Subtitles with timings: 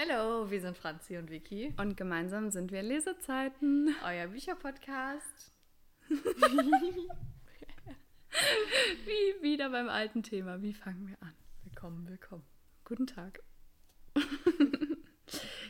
[0.00, 1.74] Hallo, wir sind Franzi und Vicky.
[1.76, 3.94] Und gemeinsam sind wir Lesezeiten.
[4.02, 5.52] Euer Bücherpodcast.
[6.08, 6.16] Wie
[9.42, 10.62] wieder beim alten Thema.
[10.62, 11.34] Wie fangen wir an?
[11.64, 12.44] Willkommen, willkommen.
[12.86, 13.42] Guten Tag.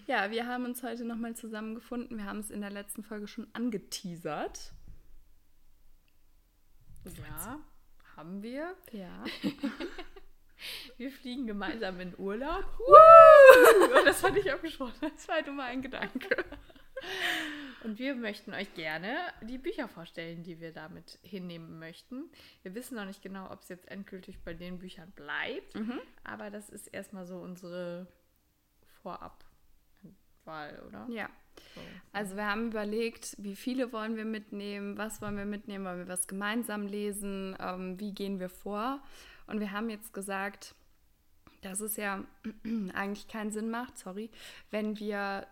[0.07, 2.17] ja, wir haben uns heute nochmal zusammengefunden.
[2.17, 4.73] Wir haben es in der letzten Folge schon angeteasert.
[7.05, 7.59] Ja,
[8.17, 8.77] haben wir.
[8.93, 9.25] Ja.
[11.01, 12.63] Wir fliegen gemeinsam in Urlaub.
[12.79, 14.05] Woo!
[14.05, 14.93] Das fand ich auch schon.
[15.01, 16.45] Das war nur mal ein Gedanke.
[17.85, 22.31] Und wir möchten euch gerne die Bücher vorstellen, die wir damit hinnehmen möchten.
[22.63, 26.01] Wir wissen noch nicht genau, ob es jetzt endgültig bei den Büchern bleibt, Mhm.
[26.23, 28.07] aber das ist erstmal so unsere
[29.03, 31.07] Vorabwahl, oder?
[31.09, 31.31] Ja.
[31.75, 31.81] So.
[32.13, 36.09] Also wir haben überlegt, wie viele wollen wir mitnehmen, was wollen wir mitnehmen, wollen wir
[36.09, 39.03] was gemeinsam lesen, ähm, wie gehen wir vor.
[39.47, 40.75] Und wir haben jetzt gesagt,
[41.63, 42.25] dass es ja
[42.95, 44.31] eigentlich keinen Sinn macht, sorry,
[44.71, 45.47] wenn wir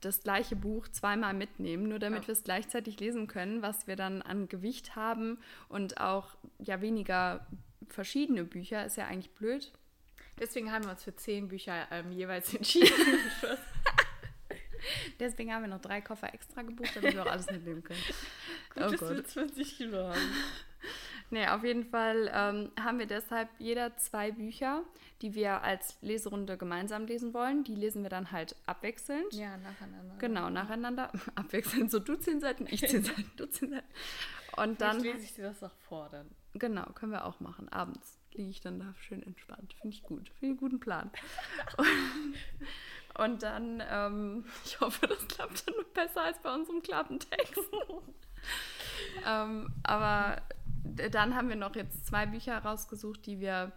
[0.00, 2.28] das gleiche Buch zweimal mitnehmen, nur damit Ja.
[2.28, 7.46] wir es gleichzeitig lesen können, was wir dann an Gewicht haben und auch ja weniger
[7.88, 9.72] verschiedene Bücher, ist ja eigentlich blöd.
[10.38, 12.92] Deswegen haben wir uns für zehn Bücher ähm, jeweils entschieden.
[15.18, 18.00] Deswegen haben wir noch drei Koffer extra gebucht, damit wir auch alles mitnehmen können.
[18.74, 19.10] Gut, Oh dass Gott.
[19.10, 20.32] wir 20 Kilo haben.
[21.30, 24.82] Nee, auf jeden Fall ähm, haben wir deshalb jeder zwei Bücher,
[25.22, 27.62] die wir als Leserunde gemeinsam lesen wollen.
[27.64, 29.32] Die lesen wir dann halt abwechselnd.
[29.32, 30.16] Ja, nacheinander.
[30.18, 31.12] Genau, nacheinander.
[31.36, 31.90] Abwechselnd.
[31.90, 33.86] So du zehn Seiten, ich zehn Seiten, du zehn Seiten.
[34.56, 36.28] Und Dann dann, lese ich dir das auch vor dann.
[36.54, 37.68] genau, können wir auch machen.
[37.68, 39.72] Abends liege ich dann da schön entspannt.
[39.80, 40.28] Finde ich gut.
[40.30, 41.10] Finde ich einen guten Plan.
[43.18, 47.58] Und dann, ähm, ich hoffe, das klappt dann besser als bei unserem Klappentext.
[49.26, 50.40] ähm, aber
[50.84, 53.72] dann haben wir noch jetzt zwei Bücher rausgesucht, die wir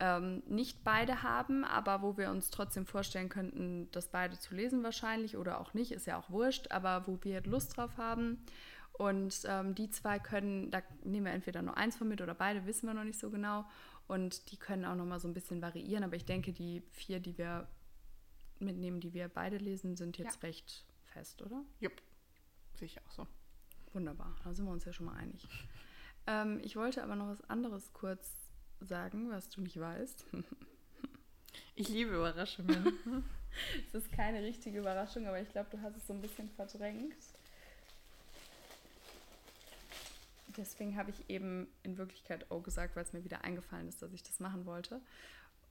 [0.00, 4.82] ähm, nicht beide haben, aber wo wir uns trotzdem vorstellen könnten, das beide zu lesen
[4.82, 8.44] wahrscheinlich oder auch nicht, ist ja auch wurscht, aber wo wir Lust drauf haben.
[8.92, 12.66] Und ähm, die zwei können, da nehmen wir entweder nur eins von mit oder beide,
[12.66, 13.64] wissen wir noch nicht so genau.
[14.06, 17.20] Und die können auch noch mal so ein bisschen variieren, aber ich denke, die vier,
[17.20, 17.68] die wir
[18.58, 21.62] mitnehmen, die wir beide lesen, sind jetzt recht fest, oder?
[21.80, 22.00] Jupp.
[22.74, 23.26] Sehe ich auch so.
[23.92, 25.46] Wunderbar, da sind wir uns ja schon mal einig.
[26.28, 28.30] Ähm, ich wollte aber noch was anderes kurz
[28.80, 30.26] sagen, was du nicht weißt.
[31.74, 32.92] Ich liebe Überraschungen.
[33.88, 37.16] Es ist keine richtige Überraschung, aber ich glaube, du hast es so ein bisschen verdrängt.
[40.56, 44.12] Deswegen habe ich eben in Wirklichkeit O gesagt, weil es mir wieder eingefallen ist, dass
[44.12, 45.00] ich das machen wollte.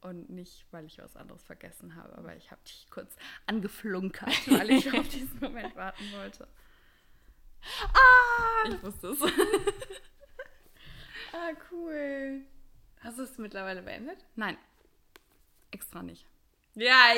[0.01, 2.17] Und nicht, weil ich was anderes vergessen habe.
[2.17, 6.47] Aber ich habe dich kurz angeflunkert, weil ich auf diesen Moment warten wollte.
[7.93, 8.69] ah!
[8.69, 9.19] Ich wusste es.
[11.33, 12.41] Ah, cool.
[13.01, 14.25] Hast du es mittlerweile beendet?
[14.35, 14.57] Nein,
[15.71, 16.25] extra nicht.
[16.75, 17.13] Ja.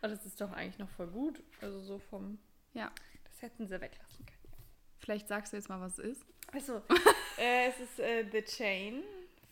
[0.00, 1.42] Aber das ist doch eigentlich noch voll gut.
[1.60, 2.38] Also so vom...
[2.74, 2.90] Ja,
[3.24, 4.64] Das hätten sie weglassen können.
[4.98, 6.26] vielleicht sagst du jetzt mal, was es ist.
[6.52, 6.82] Also,
[7.38, 9.02] äh, es ist äh, The Chain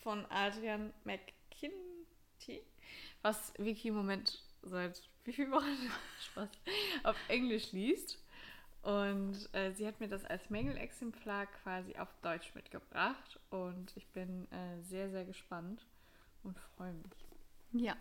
[0.02, 2.62] von Adrian McKinty,
[3.22, 5.66] was Vicky im Moment seit wie vielen Wochen
[6.20, 6.48] Spaß,
[7.04, 8.19] auf Englisch liest.
[8.82, 13.38] Und äh, sie hat mir das als Mängelexemplar quasi auf Deutsch mitgebracht.
[13.50, 15.87] Und ich bin äh, sehr, sehr gespannt
[16.43, 17.82] und freue mich.
[17.84, 17.94] Ja.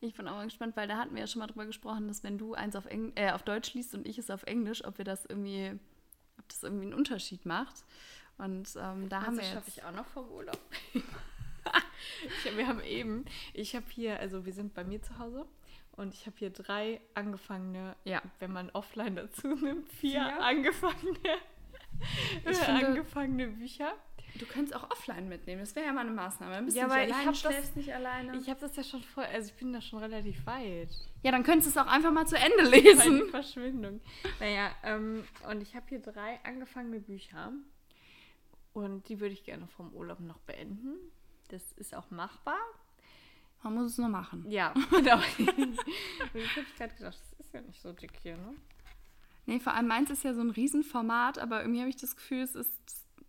[0.00, 2.22] Ich bin auch mal gespannt, weil da hatten wir ja schon mal drüber gesprochen, dass
[2.22, 4.96] wenn du eins auf, Eng äh, auf Deutsch liest und ich es auf Englisch, ob
[4.96, 5.78] wir das irgendwie,
[6.38, 7.84] ob das irgendwie einen Unterschied macht.
[8.38, 10.60] Und ähm, da haben wir das schaffe ich auch noch vom Urlaub.
[10.94, 15.46] ich, wir haben eben, ich habe hier, also wir sind bei mir zu Hause
[15.98, 18.22] und ich habe hier drei angefangene, Ja.
[18.38, 20.42] wenn man offline dazu nimmt, vier, Vier?
[20.42, 21.18] angefangene,
[22.48, 23.92] Ich finde- angefangene Bücher.
[24.38, 26.52] Du könntest auch offline mitnehmen, das wäre ja mal eine Maßnahme.
[26.54, 28.36] Dann bist Ja, du ich das- schläfst nicht alleine.
[28.36, 30.90] Ich habe das ja schon voll, also ich bin da schon relativ weit.
[31.22, 33.22] ja, dann könntest du es auch einfach mal zu Ende lesen.
[33.24, 34.00] die Verschwindung.
[34.38, 37.52] Naja, ähm, und ich habe hier drei angefangene Bücher
[38.74, 40.96] und die würde ich gerne vom Urlaub noch beenden.
[41.48, 42.58] Das ist auch machbar.
[43.62, 44.44] Man muss es nur machen.
[44.48, 45.18] Ja, genau.
[45.36, 45.78] Jetzt
[46.20, 48.54] habe ich gerade gedacht, das ist ja nicht so dick hier, ne?
[49.46, 52.40] Nee, vor allem meins ist ja so ein Riesenformat, aber irgendwie habe ich das Gefühl,
[52.42, 52.72] es ist.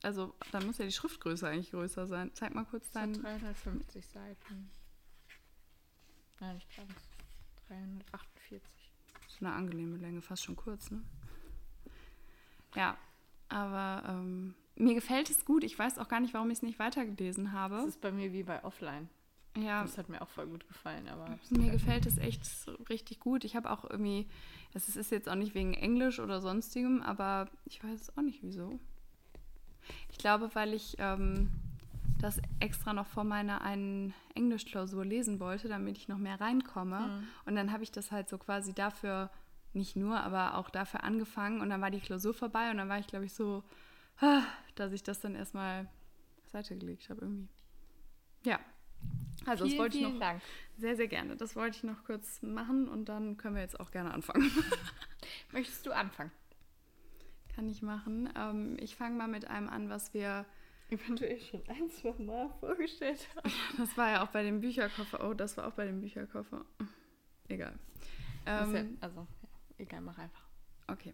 [0.01, 2.31] Also, da muss ja die Schriftgröße eigentlich größer sein.
[2.33, 3.13] Zeig mal kurz Das deinen.
[3.21, 4.69] 350 Seiten.
[6.39, 6.91] Nein, nicht ganz.
[7.67, 8.61] 348.
[9.27, 11.01] So eine angenehme Länge, fast schon kurz, ne?
[12.75, 12.97] Ja,
[13.49, 15.63] aber ähm, mir gefällt es gut.
[15.63, 17.75] Ich weiß auch gar nicht, warum ich es nicht weitergelesen Das habe.
[17.87, 19.09] ist bei mir wie bei Offline.
[19.57, 22.43] Ja, Das hat mir auch voll gut gefallen, aber mir gefällt es echt
[22.89, 23.43] richtig gut.
[23.43, 24.27] Ich habe auch irgendwie,
[24.73, 28.79] es ist jetzt auch nicht wegen Englisch oder sonstigem, aber ich weiß auch nicht wieso.
[30.11, 31.49] Ich glaube, weil ich ähm,
[32.19, 36.99] das extra noch vor meiner einen Englischklausur lesen wollte, damit ich noch mehr reinkomme.
[36.99, 37.27] Mhm.
[37.45, 39.31] Und dann habe ich das halt so quasi dafür,
[39.73, 41.61] nicht nur, aber auch dafür angefangen.
[41.61, 43.63] Und dann war die Klausur vorbei und dann war ich, glaube ich, so,
[44.19, 44.43] ah,
[44.75, 45.87] dass ich das dann erstmal
[46.43, 47.49] beiseite gelegt habe irgendwie.
[48.43, 48.59] Ja.
[49.49, 50.41] Also das Vielen, wollte ich noch Dank.
[50.77, 51.35] sehr, sehr gerne.
[51.35, 54.49] Das wollte ich noch kurz machen und dann können wir jetzt auch gerne anfangen.
[55.51, 56.31] Möchtest du anfangen?
[57.55, 58.29] Kann ich machen.
[58.37, 60.45] Ähm, ich fange mal mit einem an, was wir
[60.91, 63.51] Eventuell schon ein, zwei Mal vorgestellt haben.
[63.77, 65.27] Das war ja auch bei dem Bücherkoffer.
[65.27, 66.65] Oh, das war auch bei dem Bücherkoffer.
[67.47, 67.77] Egal.
[68.45, 70.47] Das Ähm, also, ja, egal, mach einfach.
[70.87, 71.13] okay.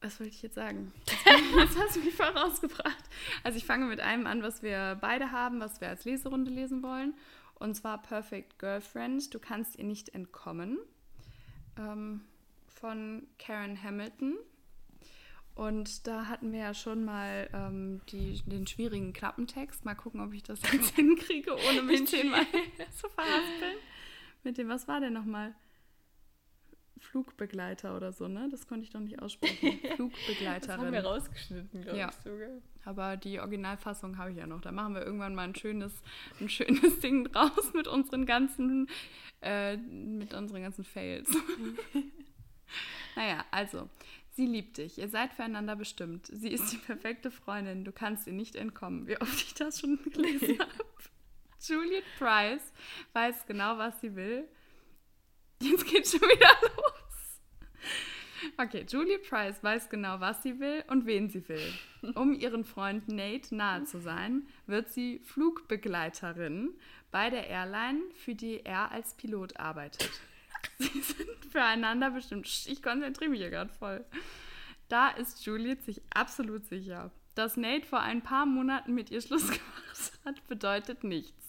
[0.00, 0.92] Was wollte ich jetzt sagen?
[1.58, 3.04] Jetzt hast du mich voll rausgebracht.
[3.42, 6.84] Also ich fange mit einem an, was wir beide haben, was wir als Leserunde lesen
[6.84, 7.14] wollen.
[7.54, 9.34] Und zwar Perfect Girlfriend.
[9.34, 10.78] Du kannst ihr nicht entkommen.
[11.76, 12.20] Ähm,
[12.68, 14.36] von Karen Hamilton.
[15.54, 19.84] Und da hatten wir ja schon mal ähm, die, den schwierigen Klappentext.
[19.84, 22.46] Mal gucken, ob ich das jetzt hinkriege, ohne mich Den zehnmal
[22.96, 23.76] zu verhaspeln.
[24.44, 25.56] Mit dem, was war der nochmal?
[26.98, 28.48] Flugbegleiter oder so, ne?
[28.50, 29.78] Das konnte ich doch nicht aussprechen.
[29.82, 30.94] Das haben wir Flugbegleiterin.
[30.96, 32.08] rausgeschnitten, glaube Ja.
[32.08, 32.48] ich sogar.
[32.84, 34.60] Aber die Originalfassung habe ich ja noch.
[34.60, 35.92] Da machen wir irgendwann mal ein schönes,
[36.40, 38.88] ein schönes Ding draus mit unseren ganzen,
[39.42, 41.28] äh, mit unseren ganzen Fails.
[43.16, 43.88] naja, also,
[44.32, 44.98] sie liebt dich.
[44.98, 46.26] Ihr seid füreinander bestimmt.
[46.32, 47.84] Sie ist die perfekte Freundin.
[47.84, 49.06] Du kannst ihr nicht entkommen.
[49.06, 50.70] Wie oft ich das schon gelesen habe.
[51.60, 52.72] Juliet Price
[53.14, 54.46] weiß genau, was sie will.
[55.60, 56.98] Jetzt geht's schon wieder los.
[58.56, 61.72] Okay, Julie Price weiß genau, was sie will und wen sie will.
[62.14, 66.70] Um ihren Freund Nate nahe zu sein, wird sie Flugbegleiterin
[67.10, 70.10] bei der Airline, für die er als Pilot arbeitet.
[70.78, 72.46] Sie sind füreinander bestimmt.
[72.66, 74.04] Ich konzentriere mich hier gerade voll.
[74.88, 77.10] Da ist Juliet sich absolut sicher.
[77.34, 81.46] Dass Nate vor ein paar Monaten mit ihr Schluss gemacht hat, bedeutet nichts.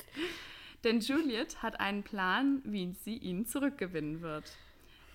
[0.83, 4.45] Denn Juliet hat einen Plan, wie sie ihn zurückgewinnen wird.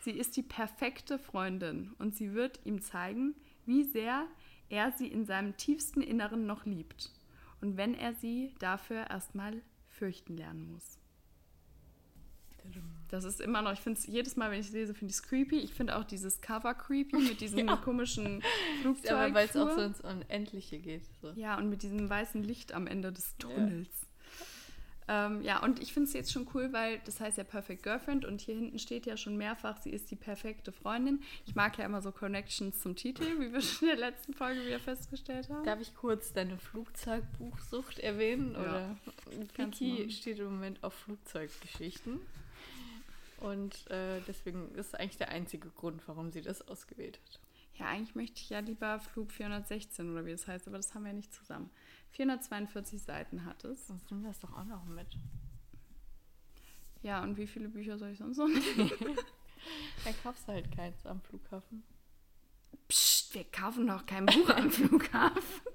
[0.02, 3.34] Sie ist die perfekte Freundin und sie wird ihm zeigen,
[3.64, 4.26] wie sehr
[4.68, 7.10] er sie in seinem tiefsten Inneren noch liebt.
[7.62, 10.98] Und wenn er sie dafür erstmal fürchten lernen muss.
[13.08, 15.16] Das ist immer noch, ich finde es jedes Mal, wenn ich es lese, finde ich
[15.18, 15.58] es creepy.
[15.58, 17.76] Ich finde auch dieses Cover creepy mit diesem Ja.
[17.76, 18.42] komischen
[18.82, 19.12] Flugzeug.
[19.12, 21.02] Aber weil es auch so ins Unendliche geht.
[21.20, 21.30] So.
[21.36, 24.03] Ja, und mit diesem weißen Licht am Ende des Tunnels.
[25.08, 27.82] Ja, ähm, ja und ich finde es jetzt schon cool, weil das heißt ja Perfect
[27.82, 31.22] Girlfriend und hier hinten steht ja schon mehrfach, sie ist die perfekte Freundin.
[31.46, 34.64] Ich mag ja immer so Connections zum Titel, wie wir schon in der letzten Folge
[34.64, 35.64] wieder festgestellt haben.
[35.64, 38.52] Darf ich kurz deine Flugzeugbuchsucht erwähnen?
[38.54, 38.96] Ja, Oder?
[39.56, 42.20] Vicky steht im Moment auf Flugzeuggeschichten.
[43.40, 47.40] Und äh, deswegen ist eigentlich der einzige Grund, warum sie das ausgewählt hat.
[47.78, 51.04] Ja, eigentlich möchte ich ja lieber Flug 416 oder wie es heißt, aber das haben
[51.04, 51.70] wir nicht zusammen.
[52.14, 53.86] 442 Seiten hat es.
[53.88, 55.06] Sonst nimm das doch auch noch mit.
[57.02, 58.90] Ja, und wie viele Bücher soll ich sonst noch nehmen?
[60.04, 61.82] Dann kaufst du halt keins am Flughafen.
[62.88, 65.42] Psst, wir kaufen noch kein Buch am Flughafen.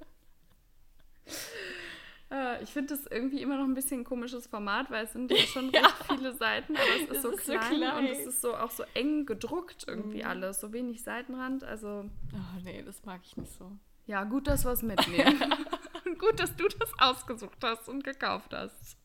[2.32, 5.32] Äh, Ich finde das irgendwie immer noch ein bisschen ein komisches Format, weil es sind
[5.32, 8.06] ja schon recht viele Seiten, aber es ist, Es so, ist so klein und klein.
[8.06, 10.30] es ist so auch so eng gedruckt irgendwie Mhm.
[10.30, 11.64] alles, so wenig Seitenrand.
[11.64, 13.72] Also Oh nee, das mag ich nicht so.
[14.06, 15.42] ja, gut, dass wir es mitnehmen.
[16.20, 18.98] gut, dass du das ausgesucht hast und gekauft hast.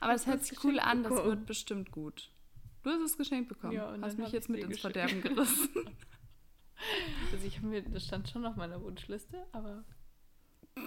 [0.00, 1.28] Aber es hört sich cool an, das bekommen.
[1.30, 2.30] wird bestimmt gut.
[2.82, 3.72] Du hast es geschenkt bekommen.
[3.72, 4.80] Ja, und hast mich jetzt mit ins.
[4.80, 5.70] Verderben gerissen.
[7.32, 9.84] Also ich habe mir, das stand schon auf meiner Wunschliste, aber.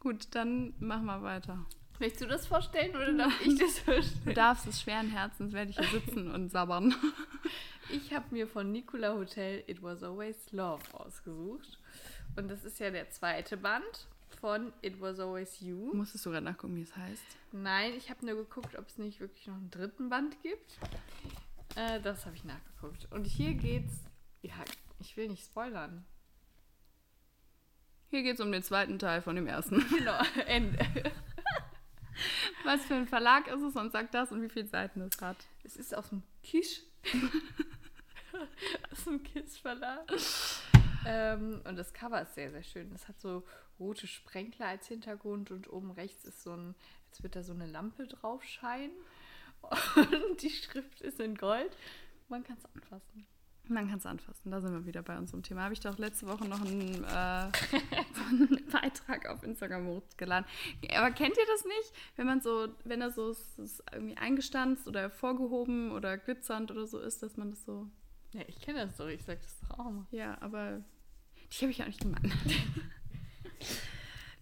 [0.00, 1.64] gut, dann machen wir weiter.
[2.00, 4.34] Möchtest du das vorstellen oder darf ich das Du vorstellen?
[4.34, 6.92] darfst es schweren Herzens, werde ich hier sitzen und sabbern.
[7.90, 11.78] Ich habe mir von Nicola Hotel It Was Always Love ausgesucht.
[12.36, 14.08] Und das ist ja der zweite Band
[14.40, 15.94] von It Was Always You.
[15.94, 17.22] Musstest du gerade nachgucken, wie es heißt?
[17.52, 20.78] Nein, ich habe nur geguckt, ob es nicht wirklich noch einen dritten Band gibt.
[21.76, 23.10] Äh, das habe ich nachgeguckt.
[23.10, 24.04] Und hier geht's.
[24.42, 24.54] Ja,
[24.98, 26.04] ich will nicht spoilern.
[28.10, 29.84] Hier geht es um den zweiten Teil von dem ersten.
[29.96, 30.78] Genau, Ende.
[32.64, 35.36] Was für ein Verlag ist es und sagt das und wie viele Seiten es hat.
[35.64, 36.82] Es ist aus dem Kisch.
[38.92, 40.10] aus dem Kisch-Verlag.
[41.06, 42.92] Ähm, und das Cover ist sehr, sehr schön.
[42.92, 43.44] Es hat so
[43.78, 46.74] rote Sprenkler als Hintergrund und oben rechts ist so ein,
[47.06, 48.92] jetzt wird da so eine Lampe drauf scheinen.
[49.96, 51.74] Und die Schrift ist in Gold.
[52.28, 53.26] Man kann es anfassen.
[53.66, 55.62] Man kann es anfassen, da sind wir wieder bei unserem Thema.
[55.62, 57.06] Habe ich doch letzte Woche noch einen, äh,
[58.28, 60.46] einen Beitrag auf Instagram hochgeladen.
[60.94, 61.94] Aber kennt ihr das nicht?
[62.16, 63.34] Wenn man so, wenn er so
[63.90, 67.88] irgendwie eingestanzt oder hervorgehoben oder glitzernd oder so ist, dass man das so.
[68.32, 69.06] Ja, ich kenne das doch.
[69.06, 70.06] Ich sag das doch auch mal.
[70.10, 70.82] Ja, aber
[71.54, 72.22] die habe ich ja auch nicht gemacht.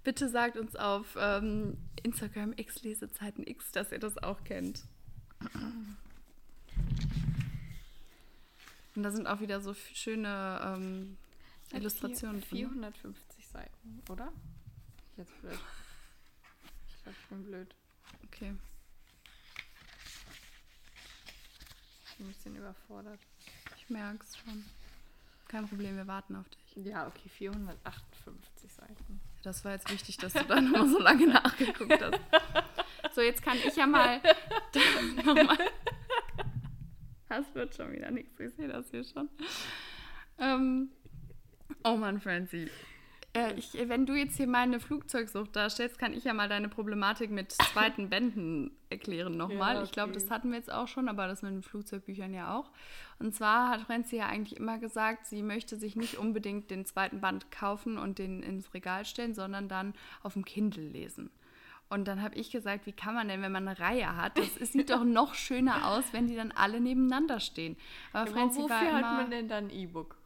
[0.04, 4.84] Bitte sagt uns auf ähm, Instagram x Lesezeiten x, dass ihr das auch kennt.
[8.94, 11.16] Und da sind auch wieder so schöne ähm,
[11.72, 12.50] Illustrationen drin.
[12.50, 14.32] 450 Seiten, oder?
[15.16, 15.58] Jetzt blöd.
[16.88, 17.74] Ich glaube, ich bin blöd.
[18.24, 18.54] Okay.
[22.06, 23.20] Ich bin ein bisschen überfordert.
[23.76, 24.64] Ich merke es schon.
[25.48, 26.61] Kein Problem, wir warten auf dich.
[26.76, 29.20] Ja, okay, 458 Seiten.
[29.42, 32.20] Das war jetzt wichtig, dass du da nochmal so lange nachgeguckt hast.
[33.14, 34.20] So, jetzt kann ich ja mal.
[37.28, 38.38] das wird schon wieder nichts.
[38.40, 39.28] Ich sehe das hier schon.
[40.38, 40.90] Ähm,
[41.84, 42.70] oh Mann, Francie.
[43.34, 47.30] Äh, ich, wenn du jetzt hier meine Flugzeugsucht darstellst, kann ich ja mal deine Problematik
[47.30, 49.74] mit zweiten Bänden erklären nochmal.
[49.74, 49.84] Ja, okay.
[49.84, 52.70] Ich glaube, das hatten wir jetzt auch schon, aber das mit den Flugzeugbüchern ja auch.
[53.18, 57.20] Und zwar hat Franzi ja eigentlich immer gesagt, sie möchte sich nicht unbedingt den zweiten
[57.20, 61.30] Band kaufen und den ins Regal stellen, sondern dann auf dem Kindle lesen.
[61.88, 64.54] Und dann habe ich gesagt, wie kann man denn, wenn man eine Reihe hat, das
[64.72, 67.76] sieht doch noch schöner aus, wenn die dann alle nebeneinander stehen.
[68.12, 70.16] Aber, ja, Franzi wofür immer, hat man denn dann E-Book?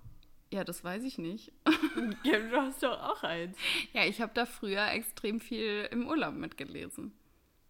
[0.52, 1.52] Ja, das weiß ich nicht.
[2.24, 3.56] Ja, du hast doch auch eins.
[3.94, 7.12] Ja, ich habe da früher extrem viel im Urlaub mitgelesen.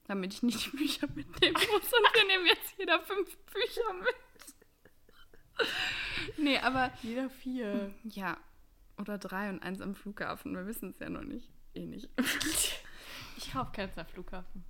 [0.05, 1.93] Damit ich nicht die Bücher mitnehmen muss.
[1.93, 5.67] Und wir nehmen jetzt jeder fünf Bücher mit.
[6.39, 6.93] Nee, aber.
[7.03, 7.95] Jeder vier.
[8.05, 8.37] Ja.
[8.99, 10.55] Oder drei und eins am Flughafen.
[10.55, 11.49] Wir wissen es ja noch nicht.
[11.75, 12.09] Eh nicht.
[13.39, 14.65] Ich kaufe keins am Flughafen.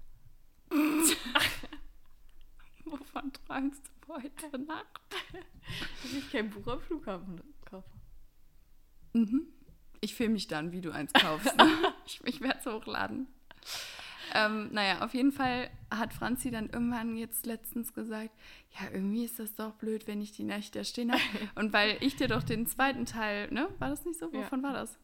[2.85, 5.01] Wovon träumst du heute Nacht?
[6.03, 7.41] Dass ich kein Buch am Flughafen.
[9.17, 9.47] Mhm.
[10.01, 11.57] Ich filme mich dann, wie du eins kaufst.
[11.57, 11.95] Ne?
[12.07, 13.27] ich ich werde es hochladen.
[14.35, 18.31] Ähm, naja, auf jeden Fall hat Franzi dann irgendwann jetzt letztens gesagt,
[18.79, 21.23] ja, irgendwie ist das doch blöd, wenn ich die Nächte stehen habe.
[21.55, 23.69] Und weil ich dir doch den zweiten Teil, ne?
[23.79, 24.33] War das nicht so?
[24.33, 24.67] Wovon ja.
[24.67, 24.99] war das?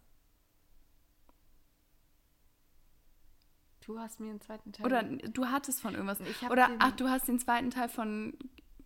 [3.87, 4.87] Du hast mir einen zweiten Teil.
[4.87, 6.21] Oder du hattest von irgendwas.
[6.51, 8.37] Oder ach, du hast den zweiten Teil von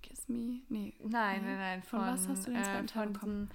[0.02, 0.62] Kiss Me.
[0.68, 0.94] Nee.
[1.00, 1.82] Nein, nein, nein.
[1.82, 3.50] Von, von was hast du den zweiten äh, Teil bekommen?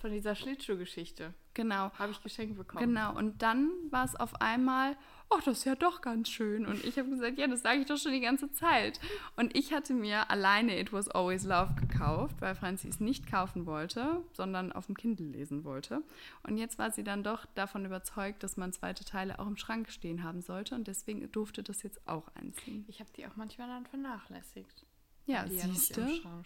[0.00, 1.34] Von dieser Schlittschuhgeschichte.
[1.54, 1.90] Genau.
[1.98, 2.86] Habe ich geschenkt bekommen.
[2.86, 3.16] Genau.
[3.16, 4.96] Und dann war es auf einmal,
[5.28, 6.66] oh, das ist ja doch ganz schön.
[6.66, 9.00] Und ich habe gesagt, ja, das sage ich doch schon die ganze Zeit.
[9.36, 13.66] Und ich hatte mir alleine It Was Always Love gekauft, weil Franzi es nicht kaufen
[13.66, 16.02] wollte, sondern auf dem Kindle lesen wollte.
[16.44, 19.90] Und jetzt war sie dann doch davon überzeugt, dass man zweite Teile auch im Schrank
[19.90, 20.74] stehen haben sollte.
[20.74, 22.84] Und deswegen durfte das jetzt auch einziehen.
[22.88, 24.86] Ich habe die auch manchmal dann vernachlässigt.
[25.26, 26.00] Ja, siehst du.
[26.02, 26.42] Ja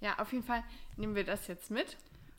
[0.00, 0.64] ja, auf jeden Fall
[0.96, 1.96] nehmen wir das jetzt mit.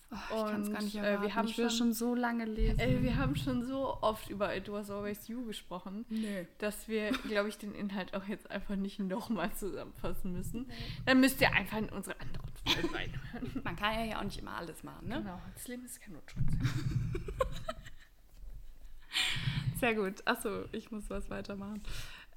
[0.10, 1.24] Oh, ich kann es gar nicht erwarten.
[1.24, 2.80] Äh, wir haben ich will schon, schon so lange lesen.
[2.80, 6.48] Äh, wir haben schon so oft über It Was Always You gesprochen, nee.
[6.60, 10.68] dass wir, glaube ich, den Inhalt auch jetzt einfach nicht nochmal zusammenfassen müssen.
[10.68, 10.74] Nee.
[11.06, 13.62] Dann müsst ihr einfach in unsere anderen Folgen reinhören.
[13.64, 15.18] Man kann ja, ja auch nicht immer alles machen, ne?
[15.18, 16.44] Genau, das Leben ist kein Notschutz.
[19.80, 20.26] Sehr gut.
[20.26, 21.84] Achso, ich muss was weitermachen.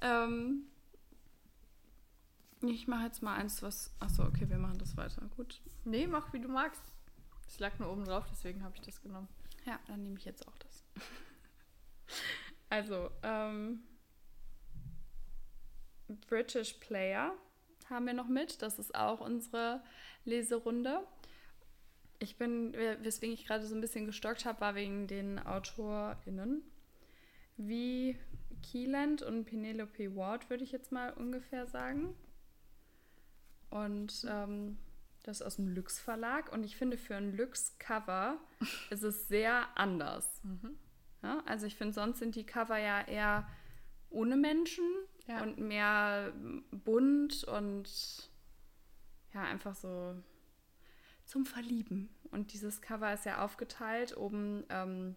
[0.01, 0.65] Ähm,
[2.69, 3.93] ich mache jetzt mal eins, was.
[3.99, 5.21] Achso, okay, wir machen das weiter.
[5.35, 5.61] Gut.
[5.83, 6.83] Nee, mach wie du magst.
[7.47, 9.27] Es lag nur oben drauf, deswegen habe ich das genommen.
[9.65, 10.85] Ja, dann nehme ich jetzt auch das.
[12.69, 13.83] also, ähm,
[16.27, 17.33] British Player
[17.89, 18.61] haben wir noch mit.
[18.61, 19.83] Das ist auch unsere
[20.23, 21.05] Leserunde.
[22.19, 26.63] Ich bin, weswegen ich gerade so ein bisschen gestockt habe, war wegen den AutorInnen.
[27.57, 28.17] Wie
[28.61, 32.15] Kieland und Penelope Ward, würde ich jetzt mal ungefähr sagen.
[33.71, 34.77] Und ähm,
[35.23, 36.51] das ist aus dem Lux Verlag.
[36.51, 38.37] Und ich finde, für ein Lux-Cover
[38.91, 40.43] ist es sehr anders.
[40.43, 40.77] Mhm.
[41.23, 43.47] Ja, also ich finde, sonst sind die Cover ja eher
[44.09, 44.85] ohne Menschen
[45.27, 45.41] ja.
[45.41, 46.33] und mehr
[46.71, 48.29] bunt und
[49.33, 50.15] ja, einfach so
[51.25, 52.09] zum Verlieben.
[52.31, 54.17] Und dieses Cover ist ja aufgeteilt.
[54.17, 55.15] Oben ähm,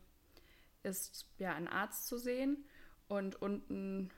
[0.82, 2.64] ist ja ein Arzt zu sehen
[3.08, 4.10] und unten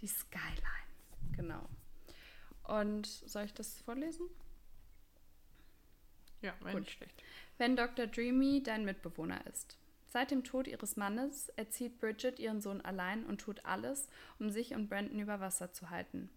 [0.00, 0.60] die Skyline.
[1.34, 1.68] Genau.
[2.64, 4.26] Und soll ich das vorlesen?
[6.40, 7.22] Ja, wenn nicht schlecht.
[7.58, 8.06] Wenn Dr.
[8.06, 9.76] Dreamy dein Mitbewohner ist.
[10.08, 14.74] Seit dem Tod ihres Mannes erzieht Bridget ihren Sohn allein und tut alles, um sich
[14.74, 16.28] und Brandon über Wasser zu halten.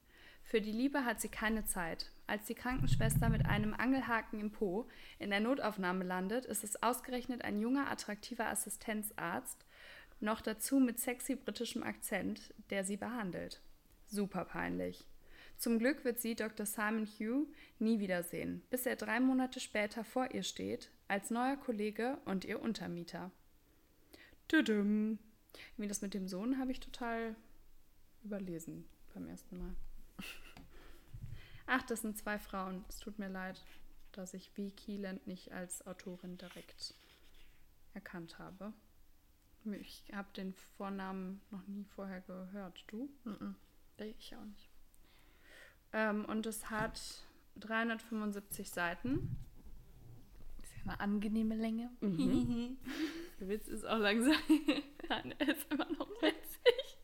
[0.44, 2.12] Für die Liebe hat sie keine Zeit.
[2.28, 7.44] Als die Krankenschwester mit einem Angelhaken im Po in der Notaufnahme landet, ist es ausgerechnet
[7.44, 9.66] ein junger, attraktiver Assistenzarzt,
[10.20, 13.60] noch dazu mit sexy britischem Akzent, der sie behandelt.
[14.08, 15.04] Super peinlich.
[15.58, 16.66] Zum Glück wird sie Dr.
[16.66, 17.48] Simon Hugh
[17.80, 22.62] nie wiedersehen, bis er drei Monate später vor ihr steht, als neuer Kollege und ihr
[22.62, 23.32] Untermieter.
[24.48, 25.20] Tudum.
[25.78, 27.36] Wie das mit dem Sohn habe ich total
[28.24, 29.76] überlesen beim ersten Mal.
[31.68, 32.84] Ach, das sind zwei Frauen.
[32.90, 33.64] Es tut mir leid,
[34.12, 34.70] dass ich V.
[34.76, 36.94] Keeland nicht als Autorin direkt
[37.94, 38.74] erkannt habe.
[39.82, 42.84] Ich habe den Vornamen noch nie vorher gehört.
[42.88, 43.10] Du?
[43.24, 43.56] Mhm.
[43.98, 44.65] Ich auch nicht.
[45.98, 47.00] Ähm, und es hat
[47.56, 49.38] 375 Seiten.
[50.62, 51.90] Ist ja eine angenehme Länge.
[52.02, 52.78] Mhm.
[53.40, 54.36] Der Witz ist auch langsam.
[55.10, 56.98] Nein, er ist immer noch witzig.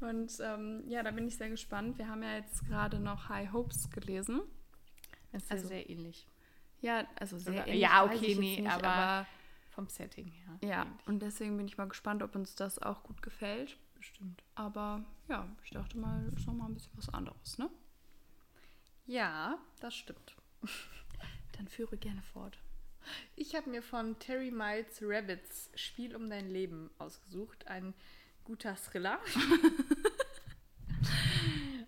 [0.00, 1.96] Und ähm, ja, da bin ich sehr gespannt.
[1.98, 4.42] Wir haben ja jetzt gerade noch High Hopes gelesen.
[5.30, 6.26] Das ist Also- ja sehr ähnlich.
[6.80, 7.82] Ja, also sehr Oder- ähnlich.
[7.82, 9.26] ja, okay, nee, nicht, aber-
[9.70, 10.58] Vom Setting her.
[10.62, 11.06] ja, ähnlich.
[11.06, 13.78] und deswegen bin ich mal gespannt, ob uns das auch gut gefällt.
[14.02, 14.42] Bestimmt.
[14.56, 17.70] Aber ja, ich dachte mal, ist noch mal ein bisschen was anderes, ne?
[19.06, 20.36] Ja, das stimmt.
[21.56, 22.58] Dann führe gerne fort.
[23.36, 27.68] Ich habe mir von Terry Miles Rabbits Spiel um dein Leben ausgesucht.
[27.68, 27.94] Ein
[28.44, 29.20] guter Thriller.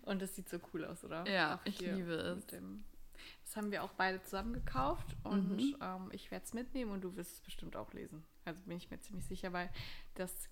[0.03, 1.27] Und das sieht so cool aus, oder?
[1.27, 2.45] Ja, ich liebe es.
[2.45, 7.15] das haben wir auch beide zusammen gekauft und ähm, ich werde es mitnehmen und du
[7.15, 8.23] wirst es bestimmt auch lesen.
[8.45, 9.71] Also bin ich mir ziemlich sicher, weil
[10.13, 10.47] das,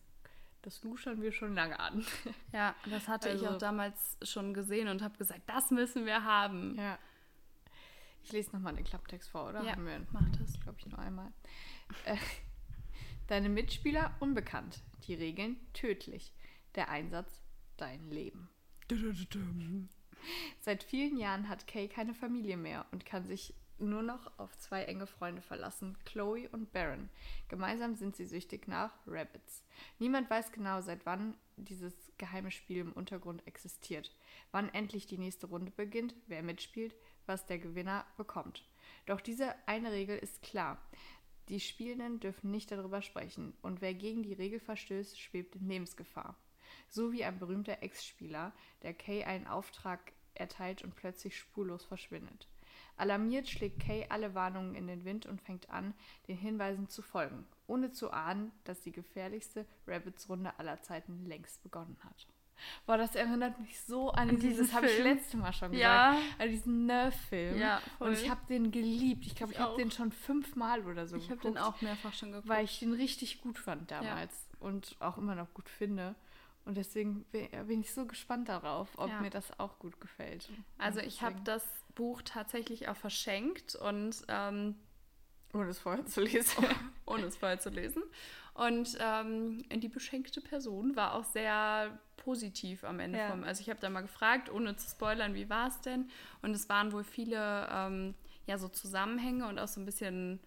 [0.64, 2.04] das luschern wir schon lange an.
[2.52, 6.24] Ja, das hatte ich Also- auch damals schon gesehen und habe gesagt, das müssen wir
[6.24, 6.76] haben.
[6.78, 6.98] Ja.
[8.24, 9.64] Ich lese nochmal den Klapptext vor, oder?
[9.64, 10.60] Ja, wir mach das.
[10.62, 11.32] glaube ich, nur einmal.
[12.06, 12.18] Äh,
[13.28, 14.82] Deine Mitspieler unbekannt.
[15.08, 16.34] Die Regeln tödlich.
[16.76, 17.42] Der Einsatz
[17.78, 18.50] dein Leben.
[20.60, 23.54] Seit vielen Jahren hat Kay keine Familie mehr und kann sich
[23.84, 27.10] nur noch auf zwei enge Freunde verlassen, Chloe und Baron.
[27.50, 29.64] Gemeinsam sind sie süchtig nach Rabbits.
[30.00, 34.16] Niemand weiß genau, seit wann dieses geheime Spiel im Untergrund existiert,
[34.52, 38.68] wann endlich die nächste Runde beginnt, wer mitspielt, was der Gewinner bekommt.
[39.06, 40.78] Doch diese eine Regel ist klar.
[41.50, 46.38] Die Spielenden dürfen nicht darüber sprechen und wer gegen die Regel verstößt, schwebt in Lebensgefahr.
[46.90, 52.48] So wie ein berühmter Ex-Spieler, der Kay einen Auftrag erteilt und plötzlich spurlos verschwindet.
[52.98, 55.94] Alarmiert schlägt Kay alle Warnungen in den Wind und fängt an,
[56.28, 61.98] den Hinweisen zu folgen, ohne zu ahnen, dass die gefährlichste Rabbits-Runde aller Zeiten längst begonnen
[62.04, 62.28] hat.
[62.86, 65.08] Boah, das erinnert mich so an, An dieses, diesen das habe ich Film.
[65.08, 66.18] letztes Mal schon gesagt, Ja.
[66.38, 67.58] an diesen Nerf-Film.
[67.58, 67.82] Ja.
[68.00, 69.26] Und ich habe den geliebt.
[69.26, 72.14] Ich glaube, ich, Ich habe den schon fünfmal oder so Ich habe den auch mehrfach
[72.14, 72.48] schon geguckt.
[72.48, 76.16] weil ich den richtig gut fand damals und auch immer noch gut finde.
[76.66, 79.20] Und deswegen bin ich so gespannt darauf, ob Ja.
[79.20, 80.48] mir das auch gut gefällt.
[80.78, 84.76] also ich habe das Buch tatsächlich auch verschenkt und ähm,
[85.54, 86.66] Ohne es vorher zu lesen.
[87.06, 88.04] ohne es vorher zu lesen.
[88.54, 93.30] Und ähm, die beschenkte Person war auch sehr positiv am Ende Ja.
[93.30, 93.44] vom.
[93.44, 96.10] Also ich habe da mal gefragt, ohne zu spoilern, wie war es denn?
[96.42, 98.14] Und es waren wohl viele ähm,
[98.46, 100.40] ja so Zusammenhänge und auch so ein bisschen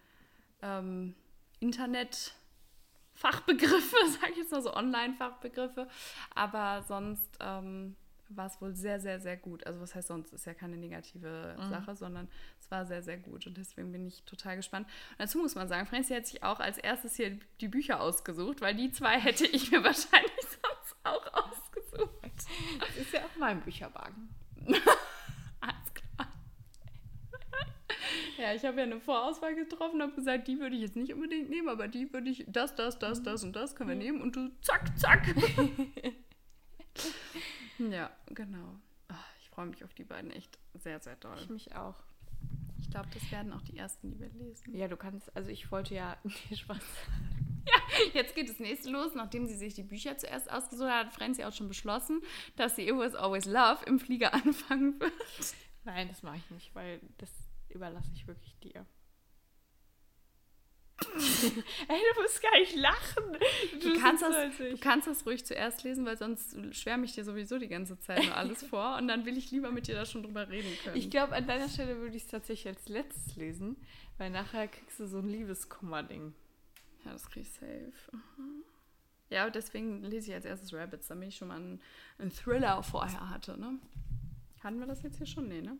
[0.61, 1.15] ähm,
[1.59, 2.33] Internet.
[3.13, 5.87] Fachbegriffe, sage ich jetzt mal so Online-Fachbegriffe,
[6.35, 7.95] aber sonst ähm,
[8.29, 9.65] war es wohl sehr, sehr, sehr gut.
[9.65, 12.27] Also was heißt sonst, ist ja keine negative Sache, sondern
[12.59, 14.87] es war sehr, sehr gut und deswegen bin ich total gespannt.
[15.11, 18.61] Und dazu muss man sagen, Franzi hat sich auch als erstes hier die Bücher ausgesucht,
[18.61, 22.47] weil die zwei hätte ich mir wahrscheinlich sonst auch ausgesucht.
[22.79, 24.29] Das ist ja auch mein Bücherwagen.
[25.59, 26.27] Alles klar.
[28.37, 31.49] Ja, ich habe ja eine Vorauswahl getroffen, habe gesagt, die würde ich jetzt nicht unbedingt
[31.49, 34.35] nehmen, aber die würde ich, das, das, das, das und das können wir nehmen und
[34.35, 35.25] du zack, zack.
[37.79, 38.75] ja, genau.
[39.09, 41.37] Ah, Ich freue mich auf die beiden echt sehr, sehr doll.
[41.41, 41.95] Ich mich auch.
[42.79, 44.75] Ich glaube, das werden auch die ersten, die wir lesen.
[44.75, 46.77] Ja, du kannst, also ich wollte ja, nee, Spaß.
[48.13, 49.13] Jetzt geht das nächste los.
[49.15, 52.21] Nachdem sie sich die Bücher zuerst ausgesucht hat, hat Franzi auch schon beschlossen,
[52.55, 55.11] dass sie It Was Always Love im Flieger anfangen wird.
[55.83, 57.29] Nein, das mache ich nicht, weil das
[57.69, 58.85] überlasse ich wirklich dir.
[61.87, 63.37] Ey, du musst gar nicht lachen.
[63.81, 67.23] Du kannst, sitzt das, du kannst das ruhig zuerst lesen, weil sonst schwärme ich dir
[67.23, 70.05] sowieso die ganze Zeit nur alles vor und dann will ich lieber mit dir da
[70.05, 70.97] schon drüber reden können.
[70.97, 73.77] Ich glaube, an deiner Stelle würde ich es tatsächlich als letztes lesen,
[74.17, 76.33] weil nachher kriegst du so ein Liebeskummer-Ding.
[77.05, 77.93] ja, das kriege ich safe.
[78.11, 78.63] Mhm.
[79.29, 81.81] Ja, deswegen lese ich als erstes Rabbits, damit ich schon mal einen,
[82.17, 83.59] einen Thriller vorher hatte.
[83.59, 83.77] Ne?
[84.63, 85.47] Hatten wir das jetzt hier schon?
[85.47, 85.77] Nee, ne?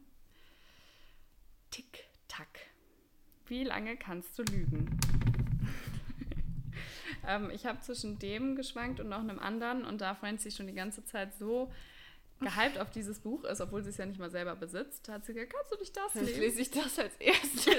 [3.49, 4.99] Wie lange kannst du lügen?
[7.27, 10.73] ähm, ich habe zwischen dem geschwankt und noch einem anderen und da Franzi schon die
[10.73, 11.71] ganze Zeit so
[12.39, 15.33] gehypt auf dieses Buch ist, obwohl sie es ja nicht mal selber besitzt, hat sie
[15.33, 16.39] gesagt, kannst du nicht das Jetzt lesen?
[16.39, 17.67] lese ich das als erstes.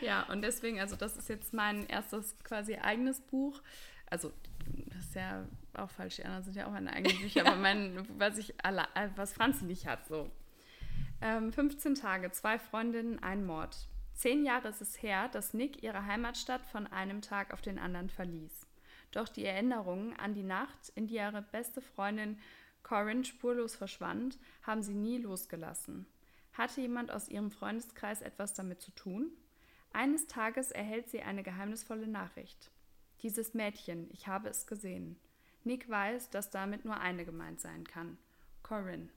[0.00, 3.60] Ja, und deswegen, also das ist jetzt mein erstes quasi eigenes Buch.
[4.06, 4.32] Also,
[4.86, 8.06] das ist ja auch falsch, die anderen sind ja auch meine eigenen Bücher, aber mein,
[8.18, 10.30] was ich alle, was Franzi nicht hat, so.
[11.24, 13.88] Ähm, 15 Tage, zwei Freundinnen, ein Mord.
[14.12, 18.10] Zehn Jahre ist es her, dass Nick ihre Heimatstadt von einem Tag auf den anderen
[18.10, 18.66] verließ.
[19.12, 22.40] Doch die Erinnerungen an die Nacht, in die ihre beste Freundin
[22.82, 26.06] Corinne spurlos verschwand, haben sie nie losgelassen.
[26.54, 29.30] Hatte jemand aus ihrem Freundeskreis etwas damit zu tun?
[29.92, 32.72] Eines Tages erhält sie eine geheimnisvolle Nachricht.
[33.22, 35.20] Dieses Mädchen, ich habe es gesehen.
[35.62, 38.18] Nick weiß, dass damit nur eine gemeint sein kann.
[38.64, 39.08] Corinne.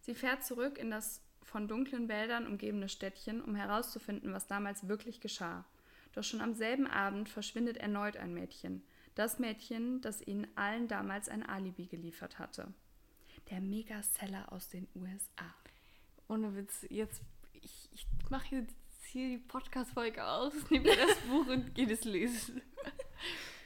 [0.00, 5.20] Sie fährt zurück in das von dunklen Wäldern umgebene Städtchen, um herauszufinden, was damals wirklich
[5.20, 5.64] geschah.
[6.12, 8.82] Doch schon am selben Abend verschwindet erneut ein Mädchen.
[9.14, 12.72] Das Mädchen, das ihnen allen damals ein Alibi geliefert hatte.
[13.50, 15.54] Der Megaseller aus den USA.
[16.28, 18.66] Ohne Witz, jetzt, ich, ich mache hier
[19.14, 22.62] die Podcast-Folge aus, nehme das Buch und gehe es lesen.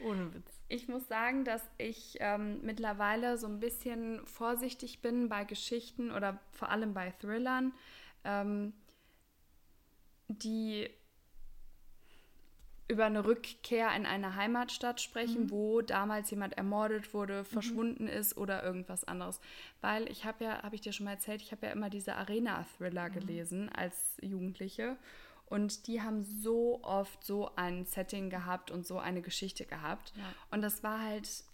[0.04, 0.50] Ohne Witz.
[0.68, 6.40] Ich muss sagen, dass ich ähm, mittlerweile so ein bisschen vorsichtig bin bei Geschichten oder
[6.52, 7.72] vor allem bei Thrillern,
[8.24, 8.72] ähm,
[10.28, 10.90] die
[12.86, 15.50] über eine Rückkehr in eine Heimatstadt sprechen, mhm.
[15.50, 17.44] wo damals jemand ermordet wurde, mhm.
[17.46, 18.10] verschwunden mhm.
[18.10, 19.40] ist oder irgendwas anderes.
[19.80, 22.14] Weil ich habe ja, habe ich dir schon mal erzählt, ich habe ja immer diese
[22.16, 23.12] Arena-Thriller mhm.
[23.12, 24.98] gelesen als Jugendliche.
[25.46, 30.12] Und die haben so oft so ein Setting gehabt und so eine Geschichte gehabt.
[30.16, 30.22] Ja.
[30.50, 31.44] Und das war halt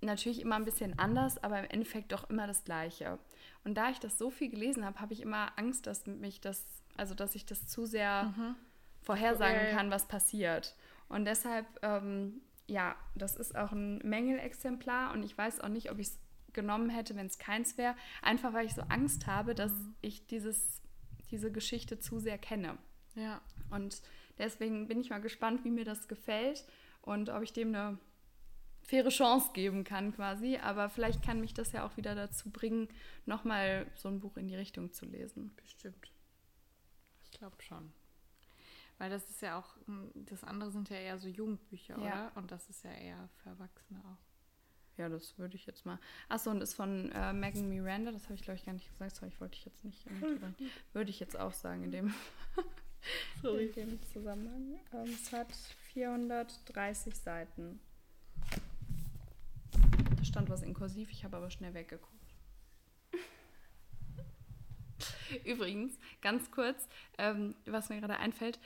[0.00, 3.18] natürlich immer ein bisschen anders, aber im Endeffekt doch immer das Gleiche.
[3.64, 6.64] Und da ich das so viel gelesen habe, habe ich immer Angst, dass mich das,
[6.96, 8.56] also dass ich das zu sehr mhm.
[9.02, 10.74] vorhersagen kann, was passiert.
[11.08, 15.98] Und deshalb, ähm, ja, das ist auch ein Mängelexemplar und ich weiß auch nicht, ob
[15.98, 16.18] ich es
[16.52, 17.94] genommen hätte, wenn es keins wäre.
[18.22, 19.94] Einfach weil ich so Angst habe, dass mhm.
[20.00, 20.82] ich dieses,
[21.30, 22.76] diese Geschichte zu sehr kenne.
[23.16, 23.40] Ja.
[23.70, 24.00] Und
[24.38, 26.64] deswegen bin ich mal gespannt, wie mir das gefällt
[27.02, 27.98] und ob ich dem eine
[28.82, 30.58] faire Chance geben kann quasi.
[30.58, 32.88] Aber vielleicht kann mich das ja auch wieder dazu bringen,
[33.24, 35.52] nochmal so ein Buch in die Richtung zu lesen.
[35.56, 36.12] Bestimmt.
[37.24, 37.92] Ich glaube schon.
[38.98, 42.02] Weil das ist ja auch, hm, das andere sind ja eher so Jugendbücher, ja.
[42.02, 42.32] oder?
[42.36, 44.26] Und das ist ja eher für Erwachsene auch.
[44.96, 45.98] Ja, das würde ich jetzt mal.
[46.30, 49.20] Achso, und ist von äh, Megan Miranda, das habe ich glaube ich gar nicht gesagt,
[49.22, 50.06] das wollte ich jetzt nicht.
[50.94, 52.14] würde ich jetzt auch sagen, in dem
[53.42, 53.66] Sorry.
[53.66, 54.80] In dem Zusammenhang.
[54.92, 55.52] Ähm, es hat
[55.92, 57.80] 430 Seiten.
[60.16, 62.12] Da stand was inkursiv, ich habe aber schnell weggeguckt.
[65.44, 68.58] Übrigens, ganz kurz, ähm, was mir gerade einfällt,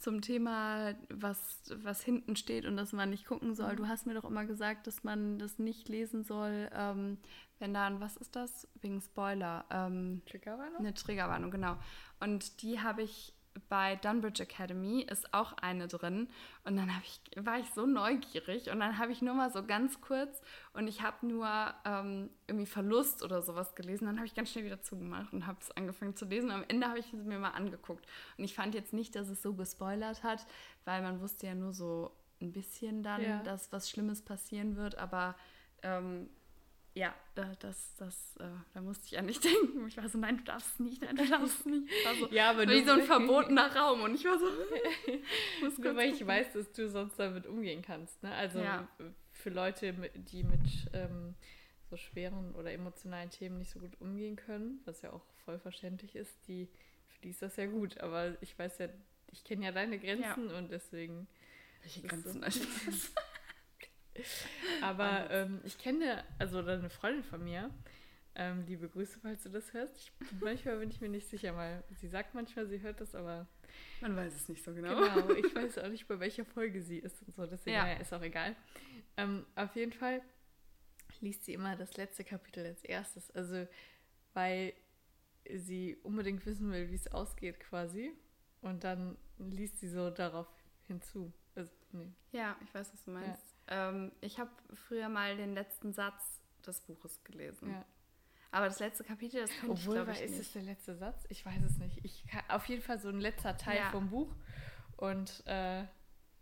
[0.00, 3.72] zum Thema, was, was hinten steht und dass man nicht gucken soll.
[3.72, 3.76] Mhm.
[3.76, 7.18] Du hast mir doch immer gesagt, dass man das nicht lesen soll, ähm,
[7.58, 8.66] wenn dann, was ist das?
[8.80, 9.66] Wegen Spoiler.
[9.70, 10.78] Ähm, Triggerwarnung?
[10.78, 11.76] Eine Triggerwarnung, genau.
[12.18, 13.34] Und die habe ich
[13.68, 16.28] bei Dunbridge Academy ist auch eine drin.
[16.64, 20.00] Und dann ich, war ich so neugierig und dann habe ich nur mal so ganz
[20.00, 20.40] kurz
[20.72, 21.48] und ich habe nur
[21.84, 24.06] ähm, irgendwie Verlust oder sowas gelesen.
[24.06, 26.50] Dann habe ich ganz schnell wieder zugemacht und habe es angefangen zu lesen.
[26.50, 28.06] Am Ende habe ich es mir mal angeguckt.
[28.38, 30.46] Und ich fand jetzt nicht, dass es so gespoilert hat,
[30.84, 33.42] weil man wusste ja nur so ein bisschen dann, ja.
[33.42, 34.96] dass was Schlimmes passieren wird.
[34.96, 35.34] Aber
[35.82, 36.28] ähm,
[36.94, 39.86] ja, das, das, äh, da musste ich an nicht denken.
[39.86, 41.88] Ich war so, nein, du darfst nicht, nein, du darfst nicht.
[42.18, 44.02] So, ja, aber wie so ein verbotener Raum.
[44.02, 44.46] Und ich war so,
[45.62, 48.22] muss Nur weil ich weiß, dass du sonst damit umgehen kannst.
[48.22, 48.32] Ne?
[48.34, 48.88] Also ja.
[49.32, 51.34] für Leute, die mit ähm,
[51.88, 56.16] so schweren oder emotionalen Themen nicht so gut umgehen können, was ja auch voll verständlich
[56.16, 56.68] ist, die,
[57.08, 58.00] für die ist das ja gut.
[58.00, 58.88] Aber ich weiß ja,
[59.30, 60.58] ich kenne ja deine Grenzen ja.
[60.58, 61.28] und deswegen.
[61.82, 62.42] Welche Grenzen?
[62.50, 63.08] So,
[64.82, 67.70] Aber ähm, ich kenne, also eine Freundin von mir,
[68.34, 69.96] ähm, liebe Grüße, falls du das hörst.
[69.96, 73.46] Ich, manchmal bin ich mir nicht sicher, weil sie sagt manchmal, sie hört das, aber.
[74.00, 74.94] Man weiß es nicht so genau.
[74.94, 77.92] Genau, ich weiß auch nicht, bei welcher Folge sie ist und so, deswegen ja.
[77.94, 78.54] ist auch egal.
[79.16, 80.22] Ähm, auf jeden Fall
[81.20, 83.30] liest sie immer das letzte Kapitel als erstes.
[83.32, 83.66] Also,
[84.32, 84.74] weil
[85.52, 88.12] sie unbedingt wissen will, wie es ausgeht, quasi.
[88.60, 90.46] Und dann liest sie so darauf
[90.86, 91.32] hinzu.
[91.54, 92.12] Also, nee.
[92.32, 93.49] Ja, ich weiß, was du meinst.
[93.70, 97.70] Ähm, ich habe früher mal den letzten Satz des Buches gelesen.
[97.70, 97.84] Ja.
[98.52, 100.40] Aber das letzte Kapitel, das Obwohl, ich, glaube ich, ist nicht.
[100.40, 101.24] es der letzte Satz?
[101.28, 102.04] Ich weiß es nicht.
[102.04, 103.90] Ich kann, auf jeden Fall so ein letzter Teil ja.
[103.90, 104.34] vom Buch.
[104.96, 105.84] Und äh,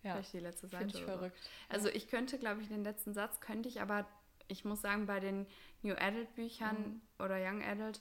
[0.03, 0.87] ja, Vielleicht die letzte Seite.
[0.87, 1.37] Ich verrückt.
[1.69, 4.07] Also ich könnte, glaube ich, den letzten Satz könnte ich, aber
[4.47, 5.47] ich muss sagen, bei den
[5.83, 6.77] New Adult Büchern
[7.19, 7.25] mhm.
[7.25, 8.01] oder Young Adult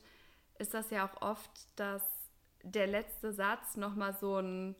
[0.58, 2.04] ist das ja auch oft, dass
[2.64, 4.76] der letzte Satz nochmal so ein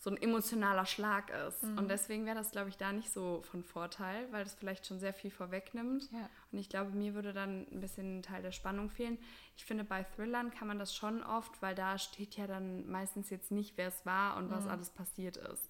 [0.00, 1.64] so ein emotionaler Schlag ist.
[1.64, 1.78] Mhm.
[1.78, 5.00] Und deswegen wäre das, glaube ich, da nicht so von Vorteil, weil das vielleicht schon
[5.00, 6.08] sehr viel vorwegnimmt.
[6.12, 6.30] Ja.
[6.52, 9.18] Und ich glaube, mir würde dann ein bisschen ein Teil der Spannung fehlen.
[9.56, 13.28] Ich finde, bei Thrillern kann man das schon oft, weil da steht ja dann meistens
[13.30, 14.50] jetzt nicht, wer es war und mhm.
[14.52, 15.68] was alles passiert ist.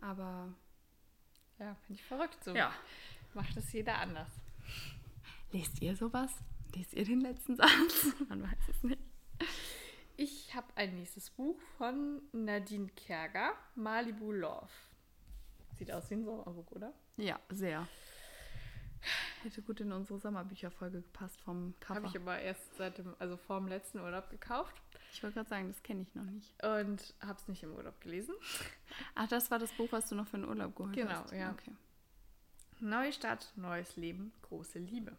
[0.00, 0.52] Aber.
[1.58, 2.54] Ja, finde ich verrückt so.
[2.54, 2.72] Ja.
[3.34, 4.30] Macht es jeder anders.
[5.52, 6.32] Lest ihr sowas?
[6.74, 8.14] Lest ihr den letzten Satz?
[8.28, 9.02] Man weiß es nicht.
[10.20, 14.68] Ich habe ein nächstes Buch von Nadine Kerger, Malibu Love.
[15.78, 16.92] Sieht aus wie ein Sommerbuch, oder?
[17.16, 17.86] Ja, sehr.
[19.44, 22.00] Hätte gut in unsere Sommerbücherfolge gepasst vom Cover.
[22.00, 24.74] Habe ich aber erst seit dem, also vor dem letzten Urlaub gekauft
[25.12, 26.52] Ich wollte gerade sagen, das kenne ich noch nicht.
[26.64, 28.34] und habe es nicht im Urlaub gelesen.
[29.14, 31.30] Ach, das war das Buch, was du noch für den Urlaub geholt Genau, hast.
[31.32, 31.52] ja.
[31.52, 31.70] Okay.
[32.80, 35.16] Neustart, neues Leben, große Liebe.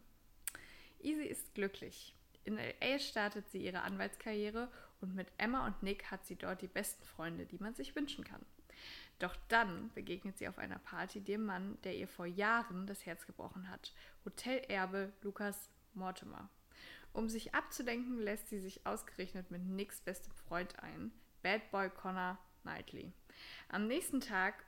[1.01, 2.13] Easy ist glücklich.
[2.43, 4.69] In LA startet sie ihre Anwaltskarriere
[5.01, 8.23] und mit Emma und Nick hat sie dort die besten Freunde, die man sich wünschen
[8.23, 8.45] kann.
[9.19, 13.25] Doch dann begegnet sie auf einer Party dem Mann, der ihr vor Jahren das Herz
[13.25, 13.93] gebrochen hat,
[14.25, 16.49] Hotelerbe Lukas Mortimer.
[17.11, 22.37] Um sich abzudenken, lässt sie sich ausgerechnet mit Nicks bestem Freund ein, Bad Boy Connor
[22.61, 23.11] Knightley.
[23.67, 24.63] Am nächsten Tag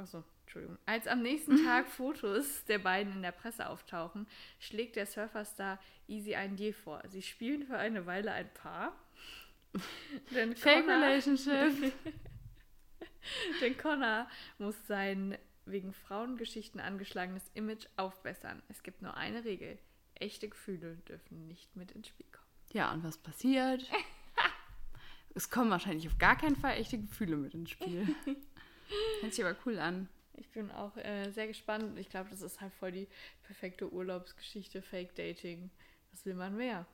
[0.00, 0.78] Achso, Entschuldigung.
[0.84, 4.26] Als am nächsten Tag Fotos der beiden in der Presse auftauchen,
[4.58, 7.00] schlägt der Surferstar Easy einen Deal vor.
[7.06, 8.92] Sie spielen für eine Weile ein Paar.
[10.34, 11.92] Denn Fake Connor, Relationship.
[13.60, 18.60] denn Connor muss sein wegen Frauengeschichten angeschlagenes Image aufbessern.
[18.66, 19.78] Es gibt nur eine Regel.
[20.16, 22.50] Echte Gefühle dürfen nicht mit ins Spiel kommen.
[22.72, 23.88] ja, und was passiert?
[25.36, 28.16] es kommen wahrscheinlich auf gar keinen Fall echte Gefühle mit ins Spiel.
[29.20, 30.08] Hört sich aber cool an.
[30.40, 31.98] Ich bin auch äh, sehr gespannt.
[31.98, 33.08] Ich glaube, das ist halt voll die
[33.42, 35.70] perfekte Urlaubsgeschichte, Fake Dating.
[36.10, 36.86] Was will man mehr?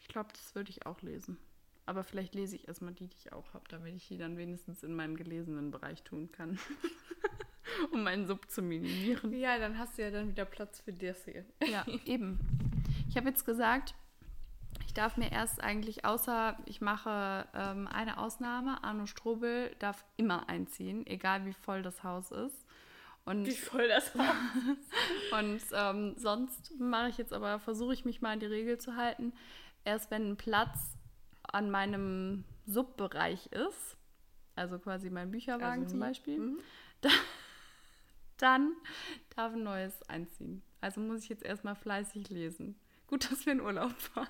[0.00, 1.38] Ich glaube, das würde ich auch lesen.
[1.86, 4.82] Aber vielleicht lese ich erstmal die, die ich auch habe, damit ich die dann wenigstens
[4.82, 6.58] in meinen gelesenen Bereich tun kann.
[7.92, 9.32] um meinen Sub zu minimieren.
[9.32, 11.44] Ja, dann hast du ja dann wieder Platz für das hier.
[11.64, 12.38] Ja, eben.
[13.08, 13.94] Ich habe jetzt gesagt,
[14.92, 20.50] ich darf mir erst eigentlich, außer ich mache ähm, eine Ausnahme, Arno Strobel darf immer
[20.50, 22.66] einziehen, egal wie voll das Haus ist.
[23.24, 24.34] Und, Wie voll das war.
[25.40, 28.94] und ähm, sonst mache ich jetzt aber, versuche ich mich mal an die Regel zu
[28.94, 29.32] halten.
[29.82, 30.98] Erst wenn ein Platz
[31.42, 33.96] an meinem Subbereich ist,
[34.56, 36.00] also quasi mein Bücherwagen Also zum.
[36.00, 36.58] Beispiel, Mhm.
[38.36, 38.72] dann
[39.36, 40.62] darf ein neues einziehen.
[40.82, 42.78] Also muss ich jetzt erstmal fleißig lesen.
[43.06, 44.28] Gut, dass wir in Urlaub fahren.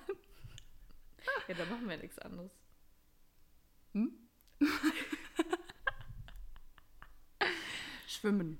[1.47, 2.51] Ja, da machen wir nichts anderes.
[8.07, 8.57] Schwimmen.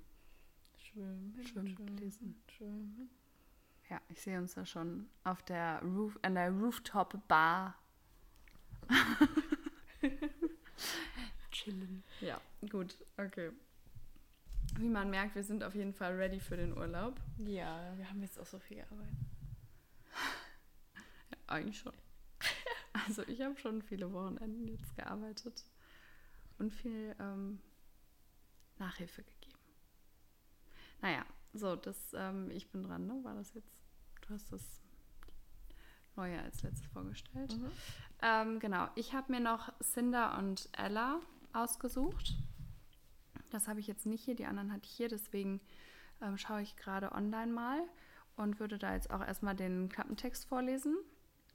[0.78, 2.44] Schwimmen, Schwimmen, schwimmen, lesen.
[2.48, 3.10] schwimmen.
[3.90, 7.76] Ja, ich sehe uns da schon auf der Roof, an der Rooftop Bar.
[11.52, 12.04] Chillen.
[12.20, 13.52] Ja, gut, okay.
[14.78, 17.20] Wie man merkt, wir sind auf jeden Fall ready für den Urlaub.
[17.38, 19.18] Ja, wir haben jetzt auch so viel gearbeitet.
[21.32, 21.94] Ja, eigentlich schon.
[23.08, 25.66] Also ich habe schon viele Wochenenden jetzt gearbeitet
[26.60, 27.60] und viel ähm,
[28.78, 29.58] Nachhilfe gegeben.
[31.02, 33.20] Naja, so, das, ähm, ich bin dran, ne?
[33.24, 33.74] War das jetzt?
[34.22, 34.84] Du hast das
[36.16, 37.58] Neue als letztes vorgestellt.
[37.58, 37.72] Mhm.
[38.22, 41.20] Ähm, genau, ich habe mir noch Cinder und Ella
[41.54, 42.36] ausgesucht.
[43.50, 45.60] Das habe ich jetzt nicht hier, die anderen hatte ich hier, deswegen
[46.22, 47.82] ähm, schaue ich gerade online mal
[48.36, 50.98] und würde da jetzt auch erstmal den Klappentext vorlesen.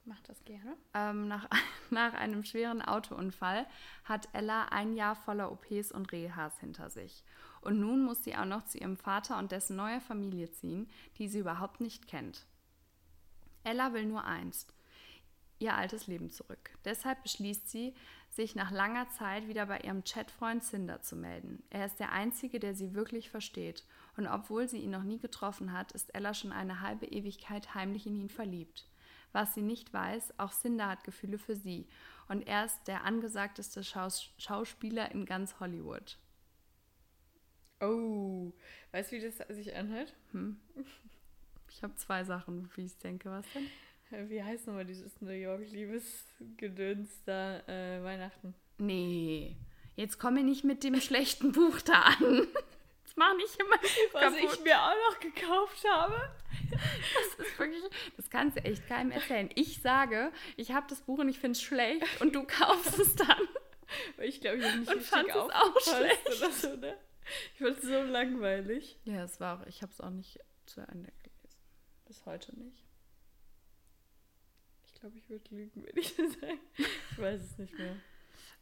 [0.05, 0.75] Mach das gerne.
[0.93, 1.47] Ähm, nach,
[1.89, 3.67] nach einem schweren Autounfall
[4.03, 7.23] hat Ella ein Jahr voller OPs und Rehas hinter sich.
[7.61, 11.27] Und nun muss sie auch noch zu ihrem Vater und dessen neuer Familie ziehen, die
[11.27, 12.45] sie überhaupt nicht kennt.
[13.63, 14.65] Ella will nur eins,
[15.59, 16.71] ihr altes Leben zurück.
[16.85, 17.93] Deshalb beschließt sie,
[18.29, 21.63] sich nach langer Zeit wieder bei ihrem Chatfreund Cinder zu melden.
[21.69, 23.85] Er ist der Einzige, der sie wirklich versteht.
[24.17, 28.05] Und obwohl sie ihn noch nie getroffen hat, ist Ella schon eine halbe Ewigkeit heimlich
[28.07, 28.88] in ihn verliebt.
[29.31, 31.87] Was sie nicht weiß, auch Cinder hat Gefühle für sie.
[32.27, 36.17] Und er ist der angesagteste Schaus Schauspieler in ganz Hollywood.
[37.81, 38.51] Oh,
[38.91, 40.13] weißt du, wie das sich anhört?
[41.69, 43.29] Ich habe zwei Sachen, wie ich denke.
[43.29, 44.29] Was denn?
[44.29, 48.55] Wie heißt nochmal dieses New York-Liebesgedöns da äh, Weihnachten?
[48.79, 49.55] Nee,
[49.95, 52.47] jetzt komme nicht mit dem schlechten Buch da an.
[53.19, 53.75] Mach nicht immer
[54.13, 54.53] Was kaputt.
[54.53, 56.31] ich mir auch noch gekauft habe.
[56.71, 57.83] Das ist wirklich,
[58.15, 59.49] das kannst du echt keinem erzählen.
[59.55, 63.15] Ich sage, ich habe das Buch und ich finde es schlecht und du kaufst es
[63.15, 63.41] dann.
[64.15, 66.27] Weil ich glaube, ich habe nicht Und fandst es auch schlecht.
[66.27, 66.97] Oder so, ne?
[67.55, 68.97] Ich fand es so langweilig.
[69.03, 71.59] Ja, es war auch, ich habe es auch nicht zu Ende gelesen.
[72.05, 72.85] Bis heute nicht.
[74.85, 76.59] Ich glaube, ich würde lügen, wenn ich das sage.
[76.77, 77.97] Ich weiß es nicht mehr.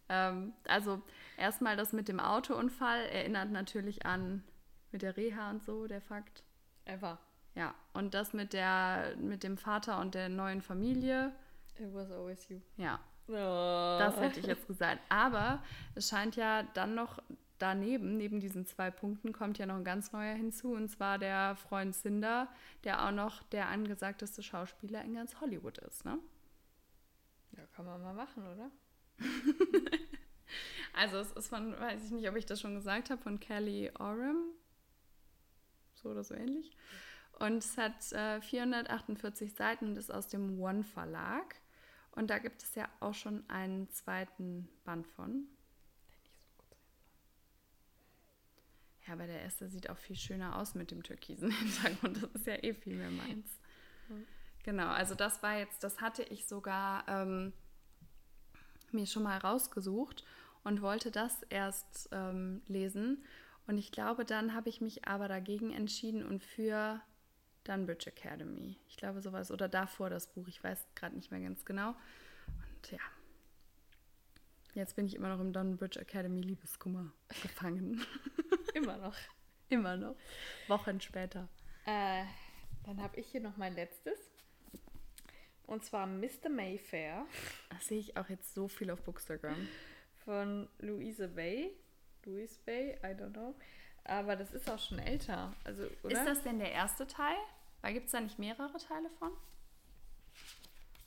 [0.10, 1.02] Ähm, also
[1.38, 4.44] erstmal das mit dem Autounfall erinnert natürlich an
[4.92, 6.44] mit der Reha und so, der Fakt.
[6.86, 7.20] Er war.
[7.56, 11.34] Ja, und das mit der mit dem Vater und der neuen Familie,
[11.80, 12.60] It was always you.
[12.78, 13.98] ja, Oh.
[14.00, 15.02] das hätte ich jetzt gesagt.
[15.10, 15.62] Aber
[15.96, 17.20] es scheint ja dann noch
[17.60, 21.56] daneben, neben diesen zwei Punkten, kommt ja noch ein ganz neuer hinzu, und zwar der
[21.58, 22.48] Freund Cinder,
[22.86, 26.20] der auch noch der angesagteste Schauspieler in ganz Hollywood ist, ne?
[27.52, 28.70] Ja, kann man mal machen, oder?
[30.98, 33.92] Also es ist von, weiß ich nicht, ob ich das schon gesagt habe, von Kelly
[34.00, 34.52] Oram.
[35.94, 36.76] so oder so ähnlich.
[37.34, 41.56] Und es hat äh, 448 Seiten und ist aus dem One Verlag.
[42.12, 45.48] Und da gibt es ja auch schon einen zweiten Band von.
[49.06, 52.24] Ja, aber der erste sieht auch viel schöner aus mit dem türkisen Hintergrund.
[52.24, 53.60] Das ist ja eh viel mehr meins.
[54.64, 57.54] Genau, also das war jetzt, das hatte ich sogar ähm,
[58.94, 60.24] mir schon mal rausgesucht
[60.64, 63.24] und wollte das erst ähm, lesen.
[63.68, 67.02] Und ich glaube, dann habe ich mich aber dagegen entschieden und für
[67.66, 68.78] Dunbridge Academy.
[68.88, 69.52] Ich glaube sowas.
[69.52, 70.48] Oder davor das Buch.
[70.48, 71.90] Ich weiß gerade nicht mehr ganz genau.
[72.48, 73.00] Und ja.
[74.74, 78.06] Jetzt bin ich immer noch im Dunbridge Academy Liebeskummer gefangen.
[78.74, 79.16] immer noch.
[79.70, 80.16] Immer noch.
[80.68, 81.50] Wochen später.
[81.86, 82.24] Äh,
[82.86, 84.18] dann habe ich hier noch mein letztes.
[85.68, 86.50] Und zwar Mr.
[86.50, 87.26] Mayfair.
[87.70, 89.68] Das sehe ich auch jetzt so viel auf Bookstagram.
[90.24, 91.72] Von Louise Bay.
[92.26, 93.54] Louise Bay, I don't know.
[94.06, 95.54] Aber das ist auch schon älter.
[95.66, 96.18] Also, oder?
[96.18, 97.36] Ist das denn der erste Teil?
[97.82, 99.32] Weil gibt es da nicht mehrere Teile von?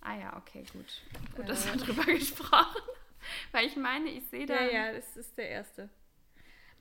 [0.02, 1.02] Ah ja, okay, gut.
[1.34, 1.48] Gut, äh.
[1.48, 2.82] dass wir darüber gesprochen.
[3.52, 4.54] Weil ich meine, ich sehe da.
[4.54, 5.88] Ja, ja, das ist der erste.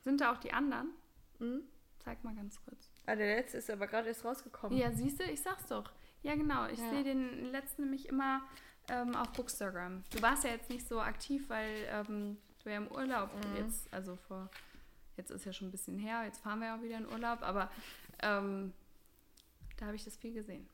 [0.03, 0.93] Sind da auch die anderen?
[1.39, 1.63] Mhm.
[1.99, 2.89] Zeig mal ganz kurz.
[3.05, 4.77] Ah, der letzte ist aber gerade erst rausgekommen.
[4.77, 5.91] Ja, siehst du, ich sag's doch.
[6.21, 6.67] Ja, genau.
[6.67, 6.89] Ich ja.
[6.89, 8.41] sehe den letzten nämlich immer
[8.89, 10.03] ähm, auf Bookstagram.
[10.11, 13.57] Du warst ja jetzt nicht so aktiv, weil ähm, du ja im Urlaub mhm.
[13.57, 14.49] jetzt, also vor,
[15.17, 17.41] jetzt ist ja schon ein bisschen her, jetzt fahren wir ja auch wieder in Urlaub,
[17.41, 17.71] aber
[18.21, 18.73] ähm,
[19.77, 20.67] da habe ich das viel gesehen.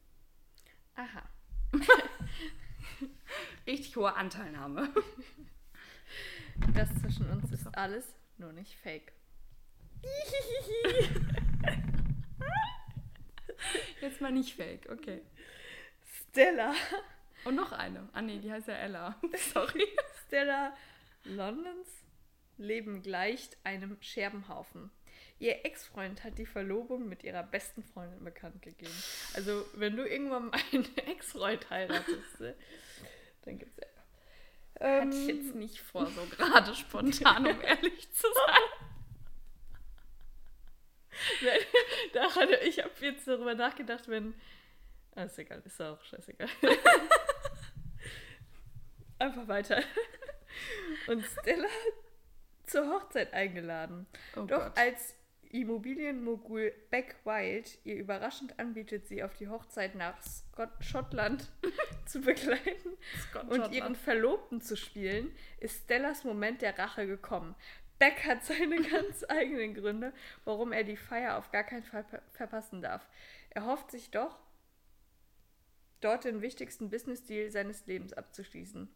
[0.96, 1.24] Aha.
[3.68, 4.90] Richtig hohe Anteilnahme.
[6.74, 9.12] Das zwischen uns ist alles nur nicht fake.
[14.02, 15.22] Jetzt mal nicht fake, okay.
[16.36, 16.74] Stella.
[17.46, 18.10] Und noch eine.
[18.12, 19.16] Ah nee, die heißt ja Ella.
[19.54, 19.88] Sorry.
[20.28, 20.76] Stella
[21.24, 21.88] Londons
[22.58, 24.92] Leben gleicht einem Scherbenhaufen.
[25.40, 28.92] Ihr Ex-Freund hat die Verlobung mit ihrer besten Freundin bekannt gegeben.
[29.34, 32.56] Also, wenn du irgendwann mal einen Ex-Freund heiratest, ne,
[33.44, 33.88] dann gibt's ja.
[34.82, 38.62] Ähm, Hatte ich jetzt nicht vor, so gerade spontan, um ehrlich zu sein.
[42.14, 44.34] Daran, ich habe jetzt darüber nachgedacht, wenn.
[45.16, 46.50] Ah, ist egal, ist auch scheißegal.
[49.20, 49.82] Einfach weiter.
[51.08, 51.68] Und Stella
[52.66, 54.08] zur Hochzeit eingeladen.
[54.36, 54.78] Oh Doch Gott.
[54.78, 55.16] als
[55.52, 61.50] Immobilienmogul Beck Wild ihr überraschend anbietet, sie auf die Hochzeit nach Scott Schottland
[62.06, 62.98] zu begleiten
[63.30, 67.56] Scott und ihren Verlobten zu spielen, ist Stellas Moment der Rache gekommen.
[68.00, 70.12] Beck hat seine ganz eigenen Gründe,
[70.44, 73.08] warum er die Feier auf gar keinen Fall verpassen darf.
[73.52, 74.38] Er hofft sich doch,
[76.02, 78.90] dort den wichtigsten Business-Deal seines Lebens abzuschließen.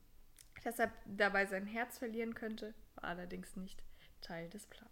[0.64, 3.82] Dass er dabei sein Herz verlieren könnte, war allerdings nicht
[4.22, 4.90] Teil des Plans.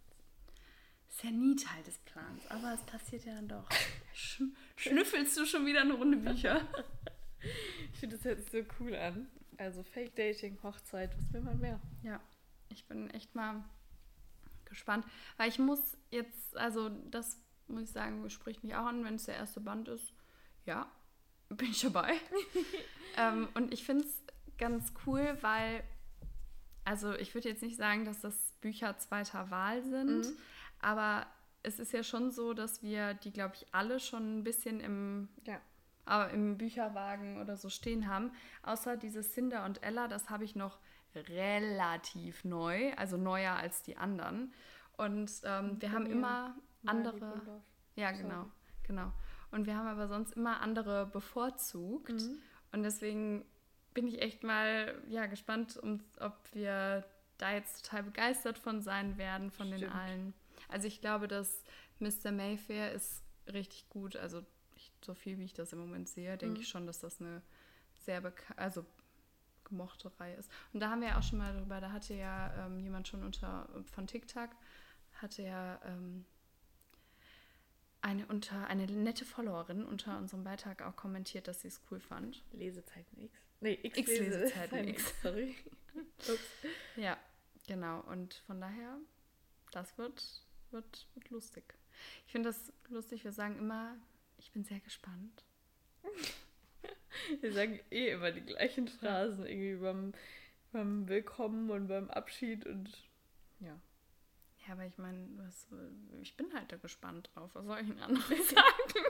[1.08, 3.68] Ist ja nie Teil des Plans, aber es passiert ja dann doch.
[4.14, 4.42] Sch
[4.76, 6.66] schnüffelst du schon wieder eine Runde Bücher?
[7.92, 9.28] ich finde das jetzt so cool an.
[9.56, 11.80] Also Fake Dating, Hochzeit, was will man mehr?
[12.02, 12.20] Ja,
[12.68, 13.64] ich bin echt mal
[14.66, 15.06] gespannt.
[15.36, 19.24] Weil ich muss jetzt, also das muss ich sagen, spricht mich auch an, wenn es
[19.24, 20.12] der erste Band ist.
[20.64, 20.90] Ja,
[21.48, 22.14] bin ich dabei.
[23.16, 24.22] ähm, und ich finde es
[24.58, 25.82] ganz cool, weil,
[26.84, 30.38] also ich würde jetzt nicht sagen, dass das Bücher zweiter Wahl sind, mhm.
[30.80, 31.26] aber
[31.62, 35.28] es ist ja schon so, dass wir die, glaube ich, alle schon ein bisschen im,
[35.44, 35.60] ja.
[36.08, 38.32] äh, im Bücherwagen oder so stehen haben.
[38.62, 40.78] Außer dieses Cinder und Ella, das habe ich noch
[41.14, 44.52] relativ neu, also neuer als die anderen.
[44.96, 47.60] Und ähm, wir haben immer andere.
[47.96, 48.46] Ja, genau,
[48.84, 49.12] genau.
[49.50, 52.12] Und wir haben aber sonst immer andere bevorzugt.
[52.12, 52.38] Mhm.
[52.72, 53.44] Und deswegen
[53.94, 57.04] bin ich echt mal ja, gespannt, um, ob wir
[57.38, 59.82] da jetzt total begeistert von sein werden, von Stimmt.
[59.82, 60.34] den allen.
[60.68, 61.64] Also ich glaube, dass
[61.98, 62.32] Mr.
[62.32, 64.16] Mayfair ist richtig gut.
[64.16, 64.44] Also
[64.76, 66.62] ich, so viel wie ich das im Moment sehe, denke mhm.
[66.62, 67.42] ich schon, dass das eine
[68.04, 68.22] sehr
[68.56, 68.84] also
[69.64, 70.50] gemochte Reihe ist.
[70.72, 73.22] Und da haben wir ja auch schon mal drüber, da hatte ja ähm, jemand schon
[73.22, 74.50] unter von TikTok,
[75.14, 76.24] hatte ja ähm,
[78.00, 82.42] eine, unter, eine nette Followerin unter unserem Beitrag auch kommentiert, dass sie es cool fand.
[82.52, 83.38] Lesezeiten X.
[83.60, 85.02] Nee, X, X Lesezeiten X.
[85.02, 85.14] X.
[85.22, 85.54] Sorry.
[86.96, 87.16] ja,
[87.66, 88.00] genau.
[88.02, 88.98] Und von daher,
[89.72, 91.74] das wird, wird, wird lustig.
[92.26, 93.96] Ich finde das lustig, wir sagen immer,
[94.38, 95.44] ich bin sehr gespannt.
[97.40, 100.12] Wir sagen eh immer die gleichen Phrasen, irgendwie beim,
[100.72, 102.90] beim Willkommen und beim Abschied und
[103.60, 103.78] ja.
[104.68, 105.26] Ja, aber ich meine,
[106.20, 107.50] ich bin halt da gespannt drauf.
[107.54, 109.04] Was soll ich Ihnen anderes sagen?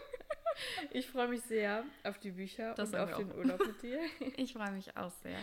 [0.92, 4.00] Ich freue mich sehr auf die Bücher das und auf den Urlaub mit dir.
[4.36, 5.38] Ich freue mich auch sehr.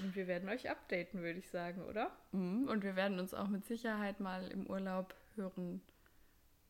[0.00, 2.10] Und wir werden euch updaten, würde ich sagen, oder?
[2.32, 2.68] Mhm.
[2.68, 5.80] Und wir werden uns auch mit Sicherheit mal im Urlaub hören.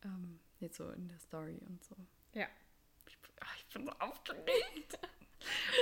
[0.05, 1.97] Ähm, Jetzt so in der Story und so.
[2.35, 2.47] Ja.
[3.07, 4.99] Ich, ach, ich bin so aufgeregt.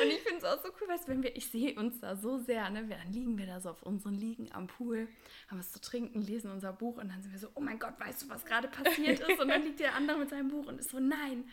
[0.03, 2.17] Und ich finde es auch so cool, weißt du, wenn wir, ich sehe uns da
[2.17, 2.87] so sehr, ne?
[2.87, 5.09] Dann liegen wir da so auf unseren Liegen am Pool,
[5.49, 7.99] haben was zu trinken, lesen unser Buch und dann sind wir so, oh mein Gott,
[7.99, 9.41] weißt du, was gerade passiert ist?
[9.41, 11.45] Und dann liegt der andere mit seinem Buch und ist so, nein.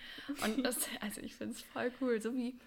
[0.44, 2.60] Und das, also ich finde es voll cool, so wie,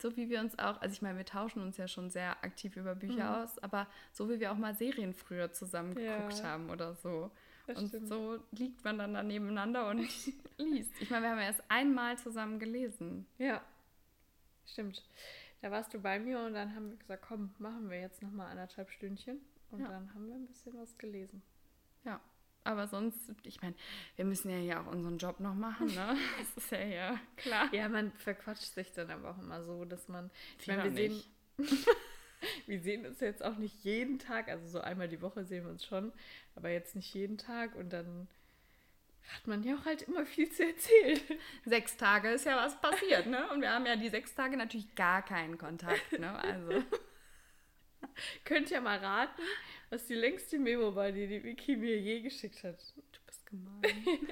[0.00, 2.76] so wie wir uns auch, also ich meine, wir tauschen uns ja schon sehr aktiv
[2.76, 3.42] über Bücher Mhm.
[3.42, 6.44] aus, aber so wie wir auch mal Serien früher zusammen geguckt Ja.
[6.44, 7.30] haben oder so.
[7.66, 8.08] Und stimmt.
[8.08, 9.98] so liegt man dann da nebeneinander und
[10.56, 10.92] liest.
[11.00, 13.26] Ich meine, wir haben erst einmal zusammen gelesen.
[13.36, 13.60] Ja.
[14.72, 15.02] Stimmt.
[15.60, 18.50] Da warst du bei mir und dann haben wir gesagt, komm, machen wir jetzt nochmal
[18.50, 19.40] anderthalb Stündchen.
[19.70, 19.88] Und Ja.
[19.88, 21.42] dann haben wir ein bisschen was gelesen.
[22.04, 22.20] Ja,
[22.64, 23.74] aber sonst, ich meine,
[24.16, 26.16] wir müssen ja hier auch unseren Job noch machen, ne?
[26.38, 27.72] Das ist ja hier klar.
[27.74, 30.30] Ja, man verquatscht sich dann aber auch immer so, dass man.
[30.60, 31.22] Ich Wir meine, wir sehen,
[32.66, 35.70] wir sehen uns jetzt auch nicht jeden Tag, also so einmal die Woche sehen wir
[35.70, 36.12] uns schon,
[36.54, 38.28] aber jetzt nicht jeden Tag und dann
[39.34, 41.20] hat man ja auch halt immer viel zu erzählen.
[41.64, 43.48] Sechs Tage ist ja was passiert, ne?
[43.50, 46.38] Und wir haben ja die sechs Tage natürlich gar keinen Kontakt, ne?
[46.38, 46.82] Also,
[48.44, 49.42] Könnt ihr mal raten,
[49.90, 52.78] was die längste Memo war, die die Vicky mir je geschickt hat.
[52.96, 53.82] du bist gemein.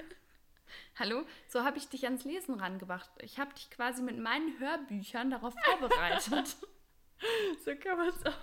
[0.98, 3.10] Hallo, so habe ich dich ans Lesen rangebracht.
[3.20, 6.56] Ich habe dich quasi mit meinen Hörbüchern darauf vorbereitet.
[7.64, 8.38] So kann man es auch.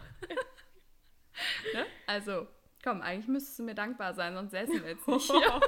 [1.73, 1.85] ne?
[2.07, 2.47] Also,
[2.83, 5.61] komm, eigentlich müsstest du mir dankbar sein, sonst säßen wir jetzt nicht hier.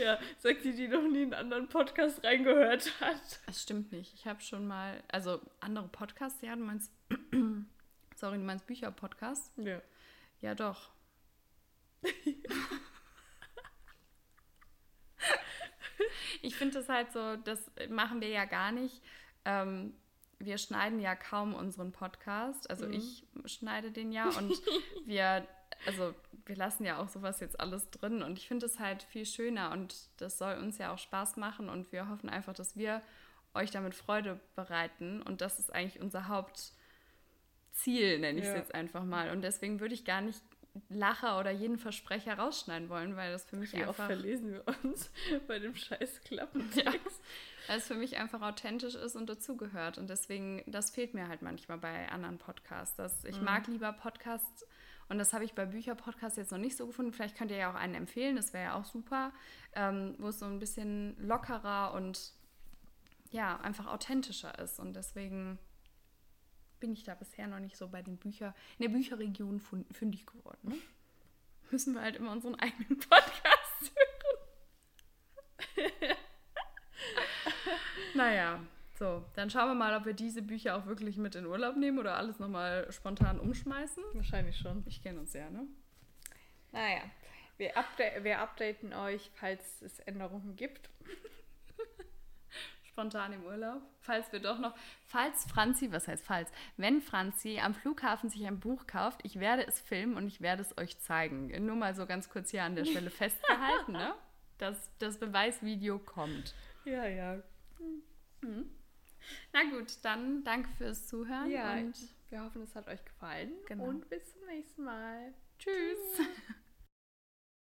[0.00, 3.40] Ja, sagt die, die noch nie in einen anderen Podcast reingehört hat.
[3.46, 4.12] Das stimmt nicht.
[4.14, 6.92] Ich habe schon mal, also andere Podcasts, ja, du meinst,
[8.16, 9.52] sorry, du meinst Bücher-Podcasts?
[9.56, 9.80] Ja.
[10.40, 10.90] Ja, doch.
[16.42, 19.02] ich finde das halt so, das machen wir ja gar nicht.
[19.44, 19.94] Ähm,
[20.38, 22.68] wir schneiden ja kaum unseren Podcast.
[22.70, 22.92] Also Mhm.
[22.94, 24.52] ich schneide den ja und
[25.06, 25.46] wir,
[25.86, 26.14] also
[26.46, 29.72] wir lassen ja auch sowas jetzt alles drin und ich finde es halt viel schöner
[29.72, 33.02] und das soll uns ja auch Spaß machen und wir hoffen einfach, dass wir
[33.54, 38.56] euch damit Freude bereiten und das ist eigentlich unser Hauptziel, nenne ich es Ja.
[38.56, 39.30] jetzt einfach mal.
[39.30, 40.42] Und deswegen würde ich gar nicht
[40.88, 44.64] Lacher oder jeden Versprecher rausschneiden wollen, weil das für mich Wie oft einfach verlesen wir
[44.82, 45.10] uns
[45.46, 46.84] bei dem scheiß Klappentext?
[46.86, 47.68] Ja.
[47.68, 49.98] weil es für mich einfach authentisch ist und dazugehört.
[49.98, 52.96] Und deswegen, das fehlt mir halt manchmal bei anderen Podcasts.
[52.96, 54.64] Dass ich mag lieber Podcasts
[55.08, 57.12] und das habe ich bei Bücherpodcasts jetzt noch nicht so gefunden.
[57.12, 59.32] Vielleicht könnt ihr ja auch einen empfehlen, das wäre ja auch super,
[59.74, 62.32] ähm, wo es so ein bisschen lockerer und
[63.30, 64.78] ja, einfach authentischer ist.
[64.78, 65.58] Und deswegen
[66.80, 70.70] bin ich da bisher noch nicht so bei den Büchern, in der Bücherregion fündig geworden.
[70.70, 70.76] Ne?
[71.70, 73.92] Müssen wir halt immer unseren eigenen Podcast
[75.76, 76.16] hören.
[78.14, 78.60] naja,
[78.98, 82.00] so, dann schauen wir mal, ob wir diese Bücher auch wirklich mit in Urlaub nehmen
[82.00, 84.02] oder alles nochmal spontan umschmeißen.
[84.14, 84.82] Wahrscheinlich schon.
[84.86, 85.68] Ich kenne uns ja, ne?
[86.72, 87.02] Naja,
[87.58, 90.90] wir, upda wir updaten euch, falls es Änderungen gibt.
[92.98, 93.80] Spontan im Urlaub.
[94.00, 94.76] Falls wir doch noch,
[95.06, 99.64] falls Franzi, was heißt falls, wenn Franzi am Flughafen sich ein Buch kauft, ich werde
[99.64, 101.46] es filmen und ich werde es euch zeigen.
[101.64, 104.14] Nur mal so ganz kurz hier an der Stelle festgehalten, ne?
[104.58, 106.56] Dass das Beweisvideo kommt.
[106.84, 107.40] Ja, ja.
[108.42, 111.96] Na gut, dann danke fürs Zuhören Ja, und
[112.30, 113.52] wir hoffen, es hat euch gefallen.
[113.66, 113.84] Genau.
[113.84, 115.32] Und bis zum nächsten Mal.
[115.60, 116.26] tschüss.